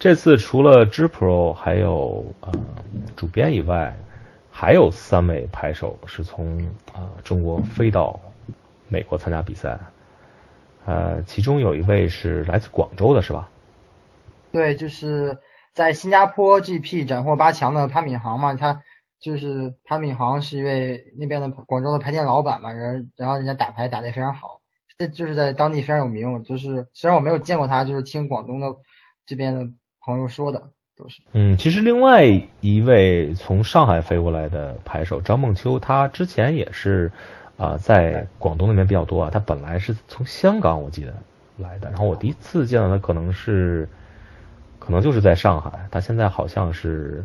[0.04, 2.52] 这次除了 G Pro 还有呃
[3.16, 3.98] 主编以外，
[4.52, 6.62] 还有三位拍手是从
[6.92, 8.20] 啊中国飞到。
[8.90, 9.80] 美国参加比赛，
[10.86, 13.50] 呃，其中有一位是来自广州的，是吧？
[14.52, 15.38] 对，就是
[15.74, 18.84] 在新加坡 GP 斩获八强的潘敏航嘛，他
[19.22, 24.60] 就是潘敏航是一位那边的广州的牌店老板嘛，人然后人家打牌打得非常好，
[24.98, 26.44] 这就是在当地非常有名。
[26.44, 28.76] 就是虽然我没有见过他，就是听广东的
[29.26, 29.72] 这边的
[30.06, 31.22] 朋友说的都是。
[31.32, 32.26] 嗯，其实另外
[32.62, 37.12] 一位从上海飞过来的牌手张梦秋，他之前也是。
[37.56, 39.30] 啊，在广东那边比较多啊。
[39.32, 41.14] 他本来是从香港，我记得
[41.56, 41.88] 来的。
[41.92, 43.88] 然后我第一次见到他，可能是，
[44.80, 45.88] 可能就是在上海。
[45.92, 47.24] 他现在好像是，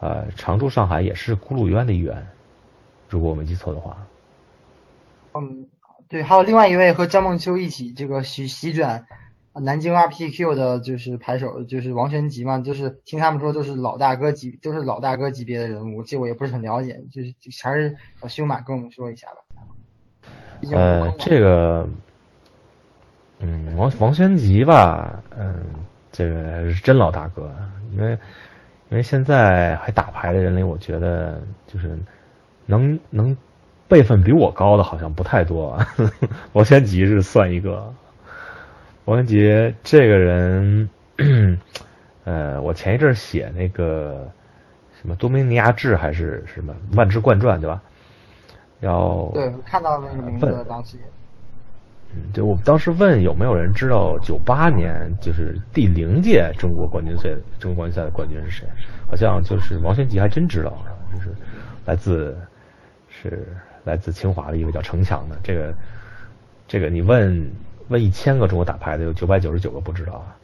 [0.00, 2.26] 呃，常驻上海，也是咕噜渊的一员，
[3.08, 3.96] 如果我没记错的话。
[5.34, 5.68] 嗯，
[6.08, 9.06] 对，还有另外一位和张梦秋一起这个席席卷。
[9.60, 19.36] 南京 RPQ 的就是牌手，就是王玄吉嘛，就是听他们说都是老大哥级，都是老大哥级别的人物，这我也不是很了解，就是还是小修马跟我们说一下吧。
[20.72, 21.86] 呃，这个，
[23.40, 25.62] 嗯，王王宣吉吧，嗯，
[26.10, 27.54] 这个是真老大哥，
[27.90, 28.12] 因为
[28.88, 31.98] 因为现在还打牌的人里，我觉得就是
[32.64, 33.36] 能能
[33.86, 35.78] 辈分比我高的好像不太多，
[36.54, 37.92] 王宣吉是算一个。
[39.04, 40.88] 王文杰这个人，
[42.22, 44.30] 呃，我前一阵写那个
[45.00, 47.82] 什么多米尼亚志还是什么万志冠传，对吧？
[48.78, 50.96] 要对，看到那个名字当时。
[52.14, 58.68] 嗯，就我们当时问有没有人知道九八年就是第零届中国冠军赛中国冠军赛的冠军是谁？
[59.10, 60.72] 好像就是王玄吉还真知道，
[61.12, 61.30] 就是
[61.86, 62.38] 来自
[63.08, 63.48] 是
[63.82, 65.36] 来自清华的一个叫程强的。
[65.42, 65.74] 这个
[66.68, 67.50] 这个你问。
[67.92, 70.34] 问一千个中国打牌的，有九百九十九个不知道啊！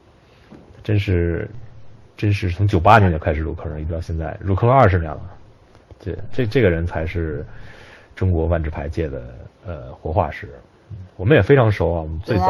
[0.84, 1.50] 真是，
[2.16, 5.20] 真是从九八年就开始入坑，一直到现在入坑二十年了。
[5.98, 7.44] 这这这个人才是
[8.14, 9.34] 中国万智牌界的
[9.66, 10.48] 呃活化石。
[11.16, 12.46] 我们也非常熟啊，我们最早，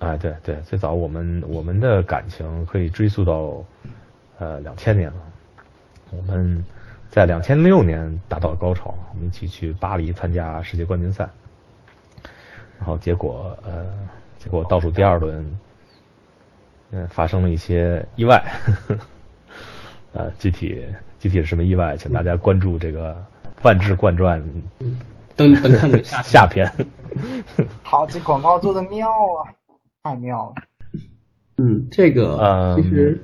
[0.00, 3.64] 哎对对，最早我们我们的感情可以追溯到
[4.38, 5.16] 呃两千年了。
[6.10, 6.62] 我们
[7.10, 11.28] 在两千六年达到了高潮，我们一起去巴黎参加世界冠军赛。
[12.84, 13.86] 然后结果，呃，
[14.36, 15.58] 结果倒数第二轮，
[16.90, 18.44] 嗯，发生了一些意外，
[20.12, 20.84] 呃，具体
[21.18, 23.14] 具体是什么意外，请大家关注这个
[23.62, 24.38] 《万智冠传》
[25.34, 26.70] 等等看下 下篇。
[27.82, 29.48] 好，这广告做的妙啊，
[30.02, 30.62] 太妙了。
[31.56, 33.18] 嗯，这个其实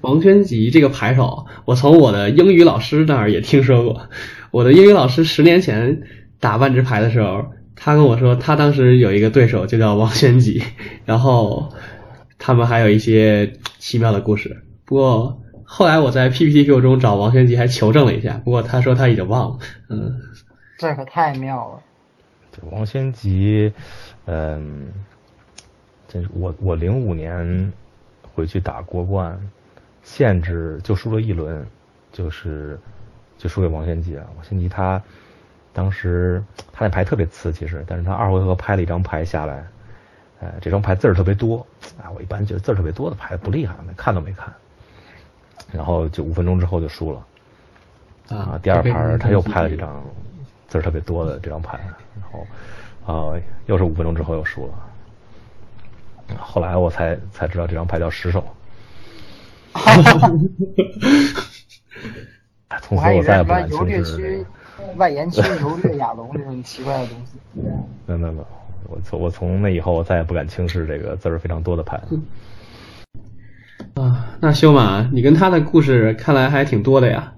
[0.00, 4.08] 王轩吉这个牌手，我从我的英语老师那儿也听说过。
[4.50, 6.02] 我的英语老师十年前
[6.40, 7.46] 打万智牌的时候。
[7.84, 10.62] 他跟我说，他当时有一个对手就叫王玄吉，
[11.04, 11.70] 然后
[12.38, 14.64] 他们还有一些奇妙的故事。
[14.86, 19.58] 不过后来我在 PPTQ 中找王玄吉还求证了一下，不过他说他已经忘了。
[19.90, 20.18] 嗯，
[20.78, 21.82] 这可太妙了。
[22.70, 23.70] 王玄吉，
[24.24, 24.86] 嗯，
[26.08, 27.70] 这我我零五年
[28.34, 29.38] 回去打国冠，
[30.02, 31.62] 限制就输了一轮，
[32.12, 32.80] 就是
[33.36, 34.24] 就输给王玄吉啊。
[34.36, 35.02] 王玄吉他。
[35.74, 39.66] 当时他那牌特别次，其实，但是他二回合拍了一张牌下来，
[40.40, 41.66] 呃，这张牌字儿特别多，
[42.00, 44.50] 啊，我一般觉得字儿特别多的牌不厉害，看都没看。
[45.72, 47.26] 然后就五分钟之后就输了
[48.38, 48.56] 啊。
[48.62, 50.04] 第二盘他又拍了这张
[50.68, 51.80] 字儿特别多的这张牌，
[52.14, 52.46] 然后
[53.12, 53.34] 啊
[53.66, 54.72] 又是五分钟之后又输了。
[56.38, 58.44] 后来我才才知道这张牌叫十手。
[62.82, 64.46] 从此我再也不敢轻视。
[64.96, 67.38] 外延区游掠亚龙这种奇怪的东西。
[68.06, 68.46] 没有没有，
[68.88, 72.00] 我从我从那以后我再也不敢轻视这个字儿非常多的牌。
[73.94, 77.32] 啊，那修马，你跟他的故事看来还挺多的呀。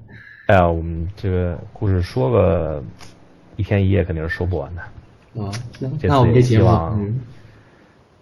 [0.47, 2.83] 哎呀，我们这个故事说个
[3.57, 4.83] 一天一夜肯定是说不完的。
[5.43, 5.51] 啊，
[6.03, 6.69] 那我们这节目，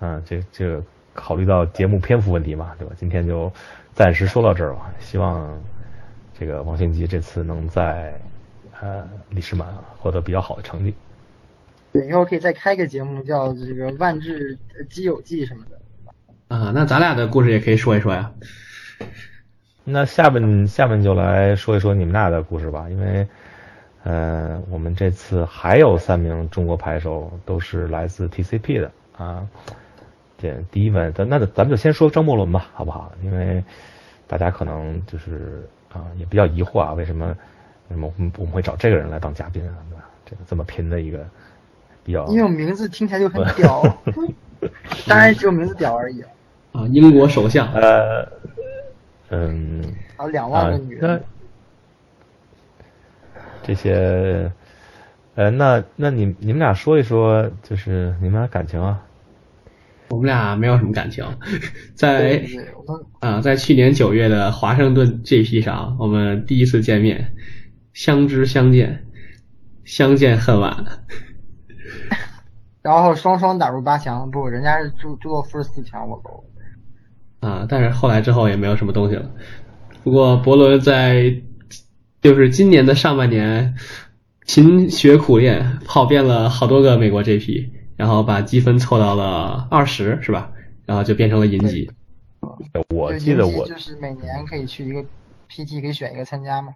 [0.01, 2.95] 嗯，这这个考虑到节目篇幅问题嘛，对吧？
[2.97, 3.53] 今天就
[3.93, 4.93] 暂时说到这儿吧。
[4.99, 5.57] 希望
[6.37, 8.13] 这个王兴吉这次能在
[8.85, 9.67] 呃李世满
[9.99, 10.95] 获得比较好的成绩。
[11.91, 14.59] 对，以后可以再开个节目，叫这个万智
[14.91, 16.55] 基友记什么的。
[16.55, 18.31] 啊，那咱俩的故事也可以说一说呀。
[19.85, 23.27] 那下面下面就来说一说你们俩的故事吧，因为，
[24.03, 29.47] 呃，我们这次还有三名中国牌手都是来自 TCP 的啊。
[30.37, 33.13] 这第一问，咱那咱们就先说张伯伦吧，好不好？
[33.23, 33.63] 因为
[34.27, 37.35] 大家可能就是啊也比较疑惑啊，为什么为
[37.95, 39.79] 什么我们我们会找这个人来当嘉宾啊？
[39.89, 40.05] 对吧？
[40.27, 41.25] 这个这么拼的一个
[42.03, 43.83] 比较，因为我名字听起来就很屌，
[45.07, 46.21] 当然只有名字屌而已。
[46.73, 47.73] 啊，英国首相。
[47.73, 48.29] 呃，
[49.29, 49.81] 嗯。
[50.17, 51.23] 啊，两万个女人。
[53.63, 54.51] 这些，
[55.37, 59.01] 呃，那那你你们俩说一说，就是你们俩感情啊？
[60.11, 61.25] 我们俩没有什么感情，
[61.95, 62.45] 在
[63.21, 67.33] 啊，在去年九月的华盛顿 GP 上，我们第一次见面，
[67.95, 69.07] 相知相见，
[69.85, 70.85] 相见恨晚。
[72.83, 76.45] 然后双双打入八强，不，人家是朱朱洛夫是四强，我够。
[77.41, 79.31] 啊，但是后来之后也没有什么东西了。
[80.03, 81.35] 不过伯伦在
[82.21, 83.75] 就是今年的上半年
[84.45, 90.51] 勤学苦练，跑遍了好多个美国 GP，然后把积分凑到了二十，是吧？
[90.85, 91.91] 然后就变成了银级。
[92.91, 95.03] 我记得我就是每年可以去一个
[95.49, 96.75] PT，可以选一个参加吗？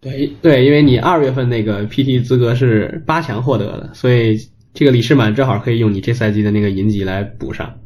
[0.00, 4.38] 对对，因为你二月份那个 PT 资格是八强获得的，所以
[4.72, 7.78] 这个李世满正好可以用你这赛季的那个银级来补上。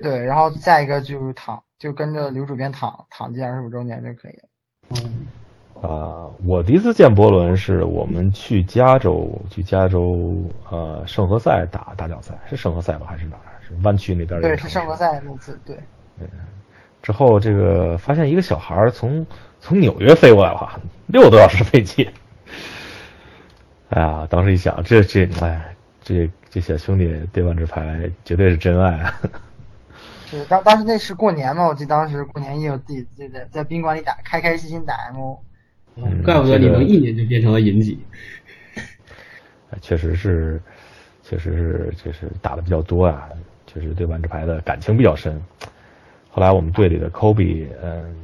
[0.00, 4.48] 对，然后再一个就是躺，就跟着刘主编躺躺进二十五周年就可以了。
[4.90, 5.26] 嗯，
[5.82, 10.34] 啊，我第一次见伯伦是我们去加州，去加州
[10.70, 13.60] 呃圣何塞打打奖赛，是圣何塞吧还是哪儿？
[13.60, 14.40] 是湾区那边。
[14.40, 15.76] 对，是圣何塞那次，对。
[16.20, 16.26] 嗯，
[17.02, 19.26] 之后这个发现一个小孩从
[19.68, 22.08] 从纽约飞过来了，六个多小时飞机。
[23.90, 29.20] 哎呀，当时一想，这这哎，这这小兄弟对万智牌绝对是真爱啊！
[30.30, 35.38] 对，当当时那是过年嘛，我记得当时过年也有自己在在在宾馆里打，开开心心打 MO。
[36.24, 37.98] 怪不得你能一年就变成了银几。
[39.82, 40.58] 确实是，
[41.22, 43.28] 确实是，确实打的比较多啊，
[43.66, 45.38] 确实对万智牌的感情比较深。
[46.30, 48.14] 后来我们队里的 Kobe，嗯，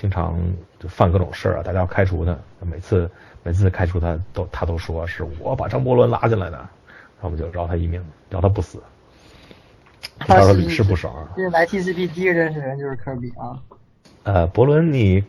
[0.00, 0.40] 经常
[0.78, 3.10] 就犯各种事儿啊，大家要开除他，每次
[3.42, 6.66] 每次开除他都他都说是我把张伯伦拉进来的，然
[7.20, 8.82] 后我们就饶他一命，饶他不死。
[10.20, 11.28] 他说屡试不爽。
[11.36, 13.60] 这是来 TCP 第一个认识人就是科比啊。
[14.22, 15.22] 呃，伯伦，你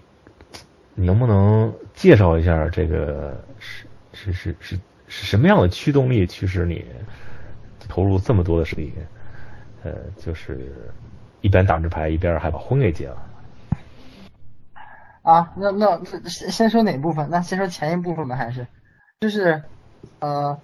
[0.95, 6.85] 你能不能介绍一下这个是是是是是什么样的驱动力驱使你
[7.89, 8.93] 投入这么多的实力？
[9.83, 10.73] 呃，就是
[11.41, 13.27] 一边打着牌一边还把婚给结了。
[15.21, 17.29] 啊，那那先先说哪部分？
[17.29, 18.67] 那先说前一部分吧，还是
[19.19, 19.63] 就是
[20.19, 20.59] 呃。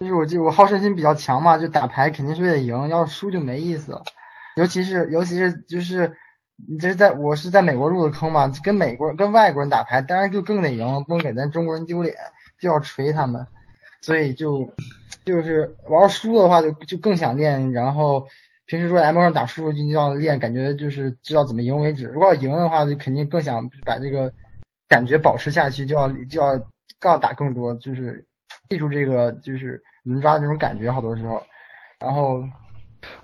[0.00, 4.00] 就是我记我好胜心比较强嘛，就打牌肯定是为了赢，要是输就没意思了。
[4.54, 6.16] 尤其是尤其是就是
[6.68, 12.14] 你这是在我是在美国入的坑嘛，跟美国跟外国人打牌，当然就更得赢，不能给咱中国人丢脸，
[12.60, 13.44] 就要锤他们。
[14.00, 14.72] 所以就
[15.24, 18.24] 就是玩输的话就就更想练，然后
[18.68, 22.04] 平时说 M 上打输入就要练，感觉就是知道怎么赢为止。
[22.06, 24.32] 如果要赢的话，就肯定更想把这个
[24.88, 26.56] 感觉保持下去，就要就要
[27.00, 28.24] 更要打更多，就是
[28.68, 29.82] 记住这个就是。
[30.04, 31.42] 轮抓的那种感觉，好多时候，
[31.98, 32.42] 然后，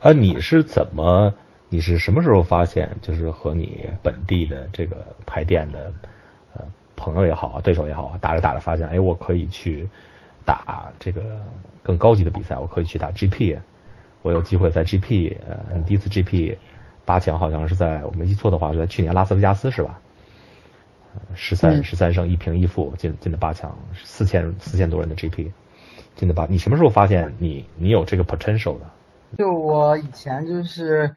[0.00, 1.32] 啊，你是怎么？
[1.70, 5.90] 你是什么时候发现，就是和你本地的这个牌店的
[6.52, 6.62] 呃
[6.94, 9.88] 朋友也好，对手也好，打着打着发现，哎，我可以去
[10.44, 11.40] 打这个
[11.82, 13.56] 更高级的比赛，我可以去打 GP，
[14.24, 16.56] 我有机会在 GP，呃，第一次 GP
[17.04, 20.00] 八强好像是在我没记错的话是在去年拉斯维加斯是吧？
[21.34, 25.50] 十三十三胜一平一负进进的八强，四千四千多人的 GP。
[26.16, 26.46] 进的八？
[26.48, 28.90] 你什么时候发现你你有这个 potential 的？
[29.36, 31.14] 就我以前就是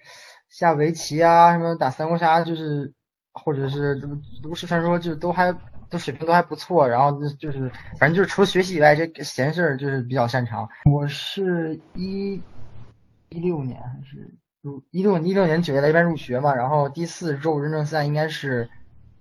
[0.50, 2.92] 下围棋啊，什么打三国杀，就是
[3.32, 5.56] 或者是这个炉石传说，就都还
[5.90, 6.86] 都水平都还不错。
[6.88, 10.68] 然后就就是反正就是除了学习以外，这个闲事儿就是比较擅长。
[10.86, 12.42] 我是一
[13.30, 18.70] 一六年还是入一六一六年九月来这边入学嘛，然后第四周认证赛应该是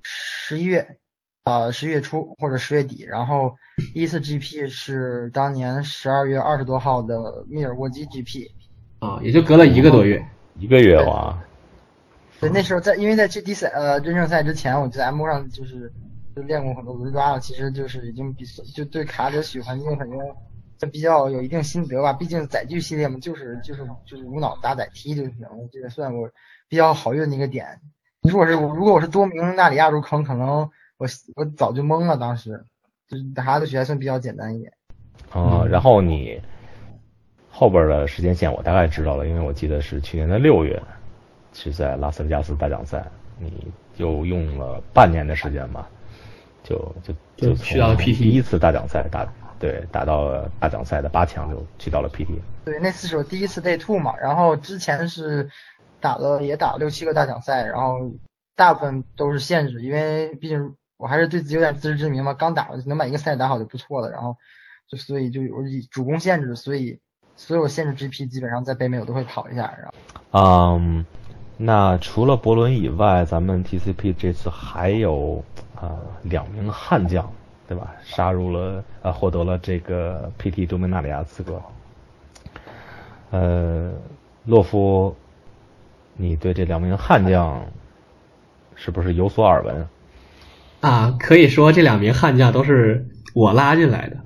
[0.03, 0.99] 十一月，
[1.45, 3.57] 啊十一月初或者十月底，然后
[3.95, 8.51] 第一次 GP 是当年十二月二十多号的密尔沃基 GP。
[8.99, 10.25] 啊，也就隔了一个多月。
[10.59, 11.39] 一个月哇，
[12.41, 15.93] 对，那时候在因为在这第赛呃认证赛之前，我就在 M 上就是
[16.35, 20.25] 就练过很多轮抓了，其实就是已经比就对卡者许环境肯定就
[20.91, 22.13] 比较有一定心得吧。
[22.13, 26.29] 毕竟载具系列嘛，就是就是就是无脑打载踢就行，这个算我
[26.69, 27.81] 比较好用的一个点。
[28.21, 30.69] 你说我是如果我是多名纳里亚入坑，可能
[30.99, 31.07] 我
[31.37, 32.17] 我早就懵了。
[32.19, 32.63] 当时
[33.09, 34.73] 就是打的学还算比较简单一点。
[35.31, 36.41] 啊，然后你
[37.51, 40.83] 后边的时间线我大概知道了，因为我记得是去年的六月
[41.53, 43.07] 是在拉斯维加斯大奖赛，
[43.39, 45.89] 你就用了半年的时间吧，
[46.63, 49.25] 就就就去到了 PT 第一次大奖赛打
[49.59, 52.27] 对打到了大奖赛的八强，就去到了 PT。
[52.65, 55.49] 对，那次是我第一次 Day Two 嘛，然后之前是
[56.01, 58.11] 打了也打了六七个大奖赛，然后
[58.55, 64.37] 大部分都是限制，因为毕竟我还是对自己有点自知之明嘛，刚打能把一个赛打好就不错了，然后
[64.89, 65.57] 就所以就有
[65.91, 66.99] 主攻限制，所以
[67.37, 71.05] 所有限制 GP 基本上在北美我都会跑一下，然后嗯，
[71.57, 75.43] 那除了博伦以外，咱们 TCP 这次还有
[75.75, 77.31] 啊、两名悍将，
[77.69, 77.95] 对吧？
[78.05, 81.61] 杀入了啊，获得了这个 PT 多米纳里亚资格。
[83.31, 83.93] 呃，
[84.45, 85.17] 洛夫，
[86.15, 87.67] 你对这两名悍将
[88.77, 89.89] 是不是有所耳闻？
[90.81, 93.05] 啊，可以说这两名悍将都是
[93.35, 94.17] 我拉进来的，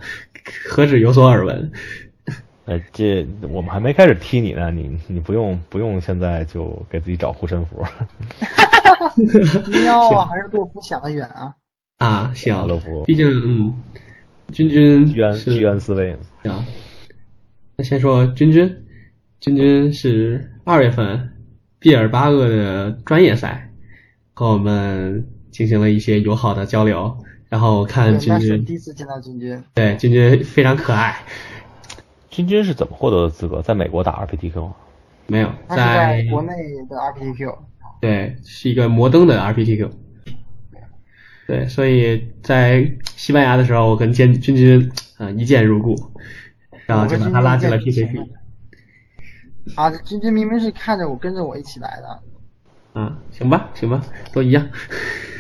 [0.69, 1.73] 何止有所耳闻？
[2.67, 7.83] 呃，这我们还没开始踢你呢，你你不用不用现在就给自己找护身符。
[7.83, 7.89] 哈
[8.95, 11.55] 哈哈喵啊，还是洛夫想的远啊。
[12.01, 13.75] 啊，行，乐福毕竟嗯，
[14.51, 16.17] 君君居安是居安思危。
[16.43, 16.65] 行，
[17.77, 18.75] 那先说君君，
[19.39, 21.31] 君君是二月份
[21.79, 23.71] 毕尔巴鄂的专业赛，
[24.33, 27.15] 和我们进行了一些友好的交流，
[27.51, 29.63] 然后看对，君君第一次见到君君。
[29.75, 31.23] 对君君非常可爱，
[32.31, 33.61] 君君是怎么获得的资格？
[33.61, 34.75] 在美国打 RPTQ 吗？
[35.27, 36.55] 没有在国内
[36.89, 37.55] 的 RPTQ。
[38.01, 39.91] 对，是一个摩登的 RPTQ。
[41.51, 45.97] 对，所以在西班牙的时候，我跟君君君呃一见如故，
[46.87, 49.75] 然后就把他拉进了我跟君君 PCP。
[49.75, 52.21] 啊，君君明明是看着我跟着我一起来的。
[52.95, 54.01] 嗯，行吧，行吧，
[54.33, 54.65] 都一样。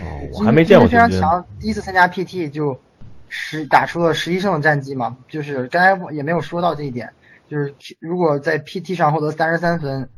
[0.00, 0.98] 哦， 我还没见过非。
[0.98, 2.76] 常强，第一次参加 PT 就
[3.28, 7.08] 十打出了十一胜的战绩嘛，就是刚才也没有说到这一点，
[7.48, 10.08] 就是如果在 PT 上获得三十三分，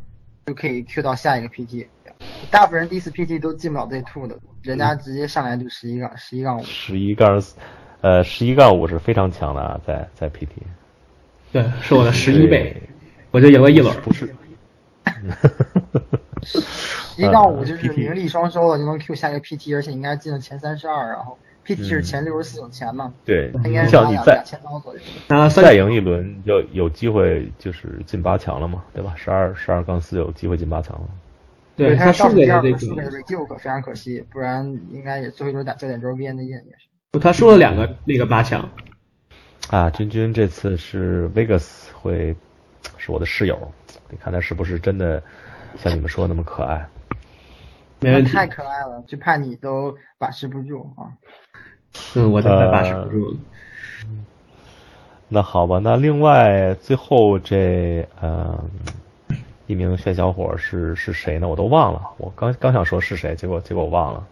[0.46, 1.86] 就可以 Q 到下一个 PT。
[2.50, 6.62] 大部分人第一次 PT 都进不了 Day Two 的，人家直接上来就十一杠十一杠五。
[6.64, 7.56] 十一杠四，
[8.00, 10.48] 呃，十一杠五是非常强的啊，在在 PT。
[11.52, 12.82] 对，是我的十一倍，
[13.30, 13.94] 我就赢了一轮。
[14.02, 14.34] 不是。
[16.42, 25.00] 十一杠五就是名利双收了，就能 Q 下一个 PT，而且应该进了前三十二，然后 PT 是前六十四有钱嘛，对，应该是像你再拿两两千刀左右。
[25.28, 29.14] 那三再赢一轮，就有机会就是进八强了嘛，对吧？
[29.16, 31.06] 十二十二杠四有机会进八强了。
[31.76, 37.18] 对他他输给了这倒数第二轮输给了个，Reduke，非常可惜，不然应该也最后一轮打焦点周边的也也是。
[37.18, 38.68] 他输了两个那个八强。
[39.70, 42.34] 啊，君君这次是 Vegas 会
[42.98, 43.72] 是我的室友，
[44.10, 45.22] 你看他是不是真的
[45.78, 46.84] 像你们说的那么可爱？
[48.00, 48.32] 没问题。
[48.32, 51.06] 太可爱了，就怕你都把持不住啊。
[52.16, 53.36] 嗯，我都快把持不住了。
[55.28, 58.62] 那好吧，那另外最后这呃
[59.72, 61.48] 一名炫小伙是是谁呢？
[61.48, 64.24] 我都忘了，我刚刚想说是谁，结果结果我忘了，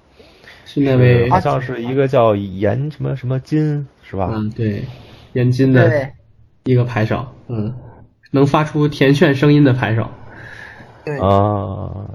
[0.66, 4.30] 是那位好像是一个叫严什么什么金是吧？
[4.32, 4.84] 嗯对，
[5.32, 6.12] 严金的对
[6.64, 7.74] 一个牌手，嗯，
[8.30, 10.06] 能发出甜炫声音的牌手。
[11.04, 12.10] 对，啊，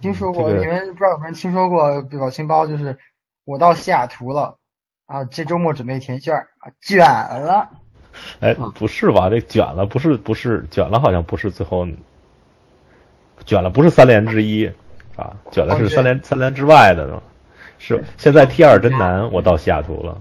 [0.00, 2.66] 听说过，这个你们不知道有没有人听说过表情包？
[2.66, 2.98] 就是
[3.44, 4.58] 我到西雅图了
[5.06, 7.70] 啊，这周末准备填卷啊，卷了。
[8.40, 9.28] 哎啊，不是吧？
[9.30, 11.86] 这卷了不是不是卷了，好像不是最后
[13.44, 14.70] 卷了不是三连之一
[15.16, 17.22] 啊，卷了是三连三连之外的呢。
[17.78, 20.16] 是现在 T 二真难，我到西雅图了，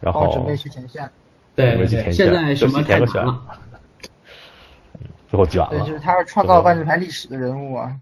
[0.00, 1.08] 然后，准备去前线。
[1.54, 3.60] 对现选在什么就填个选太难了。
[5.28, 7.94] 最后卷对，就是，他是创造万智牌历史的人物啊。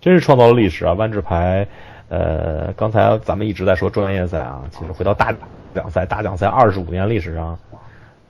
[0.00, 0.92] 真是创造了历史啊！
[0.92, 1.66] 万智牌，
[2.10, 5.34] 呃，刚才咱们一直在说专业赛啊，其实回到大
[5.74, 7.58] 奖赛，大奖赛二十五年历史上，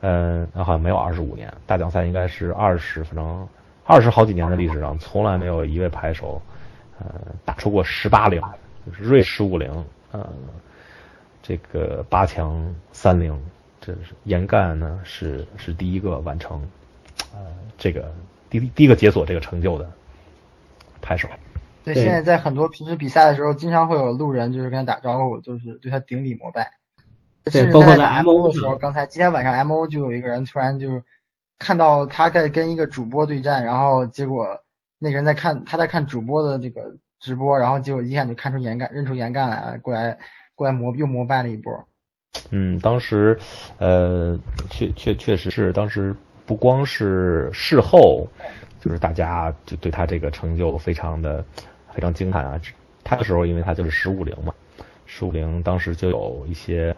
[0.07, 3.49] 嗯、好像没有二十五年，大奖赛应该是二十，反正
[3.85, 6.43] 二十好几年的历史上，从来没有一位牌手，
[6.99, 7.07] 呃，
[7.43, 8.39] 打出过十八零，
[8.85, 9.71] 就是瑞十五零，
[10.13, 10.29] 呃，
[11.43, 13.35] 这个八强三零，
[13.81, 16.61] 这是严干呢是是第一个完成，
[17.33, 17.41] 呃，
[17.79, 18.13] 这个
[18.51, 19.91] 第第一个解锁这个成就的
[21.01, 21.27] 拍手。
[21.83, 26.71] 对现在在很多平时比赛的时候，经常会有路人就是跟他打招呼，就是对他顶礼膜拜。
[27.51, 31.03] 甚至包括在 MO 的时候，刚才今天晚上 MO 就有一个人突然就
[31.59, 34.47] 看到他在跟一个主播对战，然后结果
[34.99, 36.83] 那个人在看他在看主播的这个
[37.21, 40.17] 直播，然后结果一眼就看出严干认出严干来了，过来
[40.55, 41.73] 过来膜又膜拜了一波。
[42.51, 43.39] 嗯，当时，
[43.79, 44.39] 呃，
[44.71, 46.15] 确确确实是，当时
[46.45, 48.27] 不光是事后，
[48.81, 51.45] 就是大家就对他这个成就非常的
[51.93, 52.61] 非常惊叹啊。
[53.05, 54.53] 他的时候，因为他就是十五零嘛，
[55.07, 56.95] 十五零当时就有一些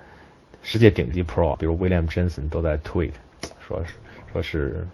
[0.69, 3.13] 世界顶级 Pro，比如 William Jensen 都在 tweet
[3.65, 3.95] 说是
[4.33, 4.85] 说是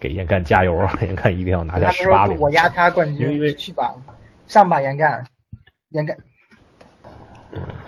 [0.00, 2.36] 给严干加油，啊， 严干一定要拿下他十八零。
[2.36, 3.94] 说我压他冠因为军，去吧，
[4.48, 5.24] 上吧严干，
[5.90, 6.16] 严干。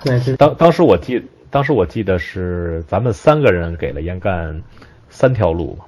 [0.05, 1.21] 对，是当当时我记，
[1.51, 4.63] 当时我记得是咱们三个人给了严干
[5.09, 5.87] 三条路嘛，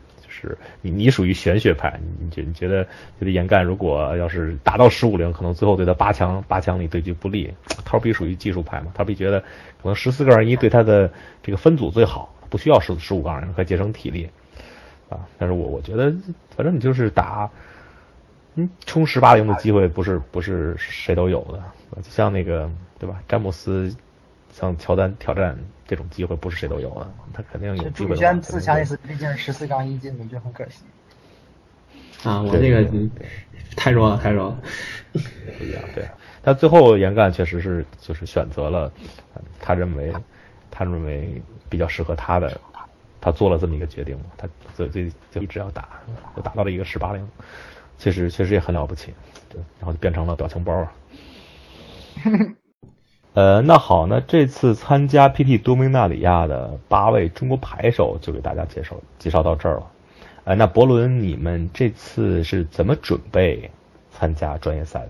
[0.83, 2.85] 你你属于玄学派，你觉你觉得
[3.19, 7.53] 觉得严干如果要是打到十五零，可能最后对他八强八强里对局不利。
[7.85, 11.11] 涛比属于技术派嘛，涛比觉得可能十四个人一对他的
[11.43, 14.29] 这个分组最好，不需要十十五杠人，可以节省体力
[15.09, 15.27] 啊。
[15.39, 16.15] 但是我我觉得
[16.55, 17.51] 反正你就是打。
[18.59, 21.63] 嗯，冲十八零的机会不是不是谁都有的，
[22.01, 23.21] 就像那个对吧？
[23.29, 23.95] 詹姆斯
[24.51, 25.55] 像乔丹挑战
[25.87, 28.33] 这种机会不是谁都有的，他肯定有这朱宇机会的话。
[28.33, 30.83] 轩自强一次，毕竟是十四杠一进的，就很可惜。
[32.25, 33.09] 啊，我对这个
[33.77, 34.59] 太弱了，太弱了。
[35.13, 36.09] 不一样，对。
[36.43, 38.93] 但最后严干确实是就是选择了
[39.35, 40.13] 呃他认为
[40.71, 42.61] 他认为比较适合他的，
[43.21, 45.89] 他做了这么一个决定嘛，他所以所以就一直要打，
[46.35, 47.29] 就打到了一个十八零，
[47.99, 49.13] 确实确实也很了不起，
[49.49, 50.93] 对，然后就变成了表情包啊。
[53.37, 59.93] 呃，那好，那这次参加 PT 多明纳里亚的八位中国牌手就给大家介绍介绍到这儿了。
[60.45, 63.71] 呃，那博伦，你们这次是怎么准备
[64.11, 65.09] 参加专业赛的？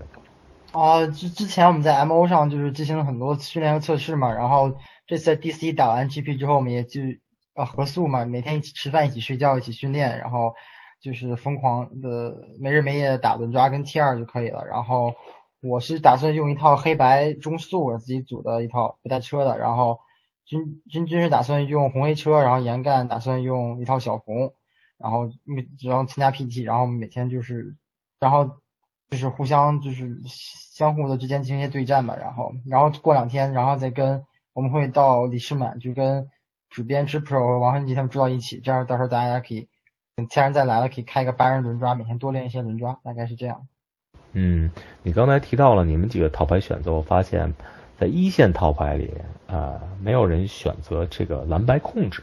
[0.77, 4.75] 啊，之之前我们在 MO 上就是进行了很多训练和测试嘛，然后
[5.05, 6.99] 这次 DC 打完 GP 之后，我们也就
[7.55, 10.53] 呃合宿嘛，每天一起吃饭、一起睡觉、一起训练，然后
[11.01, 14.65] 就是疯狂的没日没夜的打轮抓跟 T 二就可以了。
[14.65, 15.13] 然后
[15.61, 19.99] 我是打算用一套黑白中速我自己组的一套不带车的，然后
[20.45, 24.53] 君君君是打算用红黑车，然后严干打算用一套小红，
[24.97, 25.29] 然后
[25.83, 27.75] 然后参加 PT，然后每天就是
[28.19, 28.45] 然后
[29.09, 36.29] 就是互相就是相互的之间进行一些对战吧，然后然后过两天，然后再跟我们会到李世满就跟
[36.69, 39.67] 主编之 Pro 王恒吉他们住到一起，这样到时候大家可以
[40.15, 43.67] 等其他人再来了，可以开一个八人轮抓，每天多练一些轮抓，大概是这样。
[44.39, 44.69] 嗯，
[45.01, 47.51] 你刚才提到了你们几个套牌选择，我发现，
[47.99, 49.11] 在一线套牌里
[49.47, 52.21] 啊、没有人选择这个蓝白控制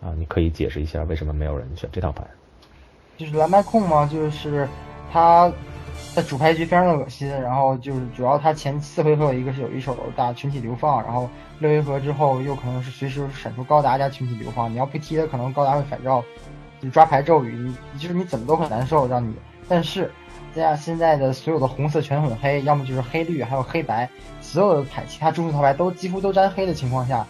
[0.00, 2.24] 啊，你可以解释一下为什么没有人选这套牌？
[3.16, 4.68] 就是蓝白控嘛，就是
[5.12, 5.52] 他
[6.14, 16.22] 在主牌局非常的恶心，然后就是主要他前四回合一个是有一手打群体流放，然后六回合之后又可能是随时闪出高达加群体流放，你要不踢他可能高达会反照，
[16.80, 19.34] 就抓牌咒语，你就是你怎么都很难受，让你，
[19.68, 20.12] 但是
[20.56, 24.08] 这样现在的所有的红色全混黑，要么就是黑绿，还有黑白，
[24.40, 27.26] 所有的牌其他中速套牌都几乎都沾黑的情况下，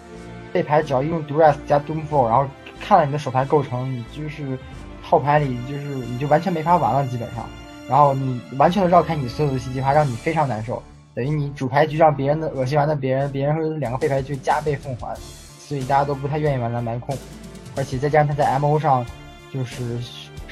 [0.54, 2.46] 这牌只要一用 Duress 加 Doomfall，然后
[2.80, 4.56] 看了你的手牌构成，你就是
[5.02, 7.44] 套牌里就是你就完全没法玩了，基本上。
[7.88, 10.80] 然后你完全的绕开你所有的细计划，让你非常难受。
[11.12, 15.16] 等于你主牌局让别人的恶心完的别人，别人会两个废牌就加倍奉还，
[15.58, 17.16] 所以大家都不太愿意玩蓝白控。
[17.74, 19.04] 而且再加上他在 MO 上
[19.52, 19.98] 就是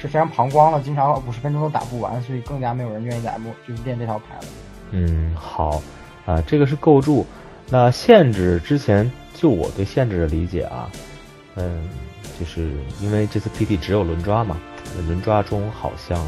[0.06, 4.44] 是非常膀胱了，经常五十分钟都打不完，所以更加没有人愿意在 MO 就是练这套牌了。
[4.90, 5.82] 嗯，好，
[6.26, 7.26] 啊，这个是构筑。
[7.70, 10.90] 那限制之前，就我对限制的理解啊，
[11.56, 11.88] 嗯，
[12.38, 14.58] 就是因为这次 PT 只有轮抓嘛，
[15.06, 16.22] 轮抓中好像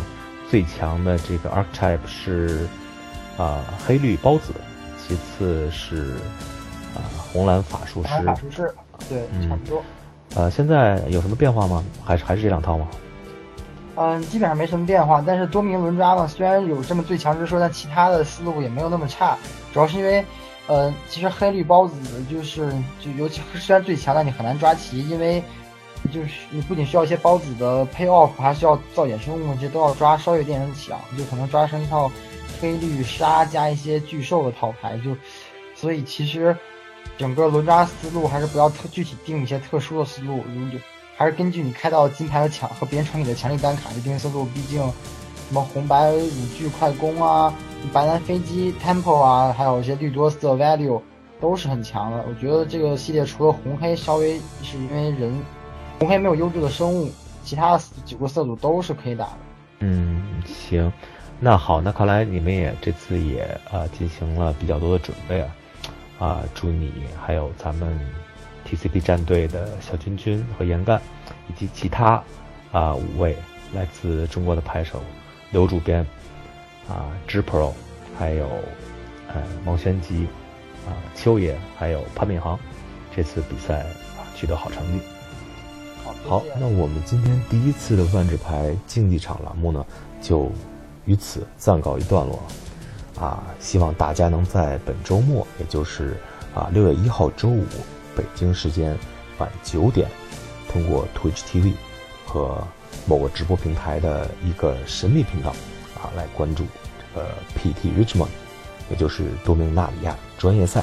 [0.50, 2.66] 最强的这个 archetype 是
[3.36, 4.54] 啊、黑绿包子，
[4.96, 6.14] 其次是
[6.94, 8.08] 啊、红蓝法术师。
[8.24, 8.74] 法术师，
[9.08, 9.82] 对，嗯差不多。
[10.34, 11.84] 呃，现在有什么变化吗？
[12.02, 12.88] 还是还是这两套吗？
[13.96, 19.38] 嗯，基本上没什么变化，但是多名轮抓嘛，虽然有这么最强之说，但其他的思路也没有那么差。
[19.72, 20.24] 主要是因为，
[20.66, 21.96] 呃，其实黑绿包子
[22.30, 22.70] 就是
[23.00, 25.42] 就尤其虽然最强，但你很难抓齐，因为
[26.12, 32.10] 就是你不仅需要一些包子的 pay off，还需要造衍生物，这些都要抓，稍微有点强，就可能抓成一套
[32.60, 35.16] 黑绿杀加一些巨兽的套牌，就
[35.74, 36.54] 所以其实
[37.16, 40.78] 整个轮抓思路还是不要特具体定一些特殊的思路，如就
[41.16, 47.52] 还是根据你开到金牌和强和别人城里的强力单卡去定思路，毕竟什么红白五巨快攻啊，
[47.92, 51.00] 白蓝飞机 Tempo 啊，还有一些绿多色 Value
[51.40, 52.22] 都是很强的。
[52.28, 55.40] 我觉得这个系列除了红黑稍微是因为人
[55.98, 57.10] 红黑没有优质的生物，
[57.42, 59.38] 其他几个色组都是可以打的。
[59.78, 60.92] 嗯，行，
[61.40, 65.48] 那好，那看来你们也这次也啊进行了比较多的准备啊，
[66.18, 66.92] 啊，祝你
[67.24, 67.98] 还有咱们
[68.66, 71.00] TCP 战队的小君君和严干，
[71.48, 72.22] 以及其他
[72.72, 73.36] 啊五位
[73.72, 75.00] 来自中国的牌手，
[75.52, 76.04] 刘主编
[76.88, 77.72] 啊知 Pro，
[78.18, 78.48] 还有
[79.28, 80.26] 呃毛玄吉
[80.86, 82.58] 啊秋野，还有潘敏航，
[83.14, 85.00] 这次比赛啊取得好成绩。
[86.28, 89.84] 好，那我们今天第一次的万智牌竞技场栏目呢，
[90.20, 90.50] 就
[91.04, 92.42] 于此暂告一段落。
[93.18, 96.16] 啊，希望大家能在本周末，也就是
[96.54, 97.64] 啊六月一号周五
[98.16, 98.98] 北京时间
[99.38, 100.08] 晚九点，
[100.72, 101.74] 通过 Twitch TV
[102.24, 102.66] 和
[103.06, 105.50] 某个直播平台的一个神秘频道
[105.94, 106.64] 啊，来关注
[106.98, 108.28] 这个 PT Richmond，
[108.90, 110.82] 也就是多明纳里亚专业赛，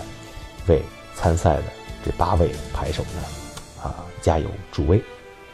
[0.68, 0.82] 为
[1.16, 1.64] 参赛的
[2.06, 5.02] 这八位牌手呢啊加油助威。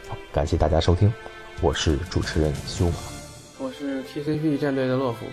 [0.08, 1.12] 好感谢大家收听，
[1.62, 2.94] 我是主持人修马，
[3.58, 5.24] 我是 TCP 战队的洛夫，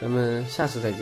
[0.00, 1.00] 咱们下次再见。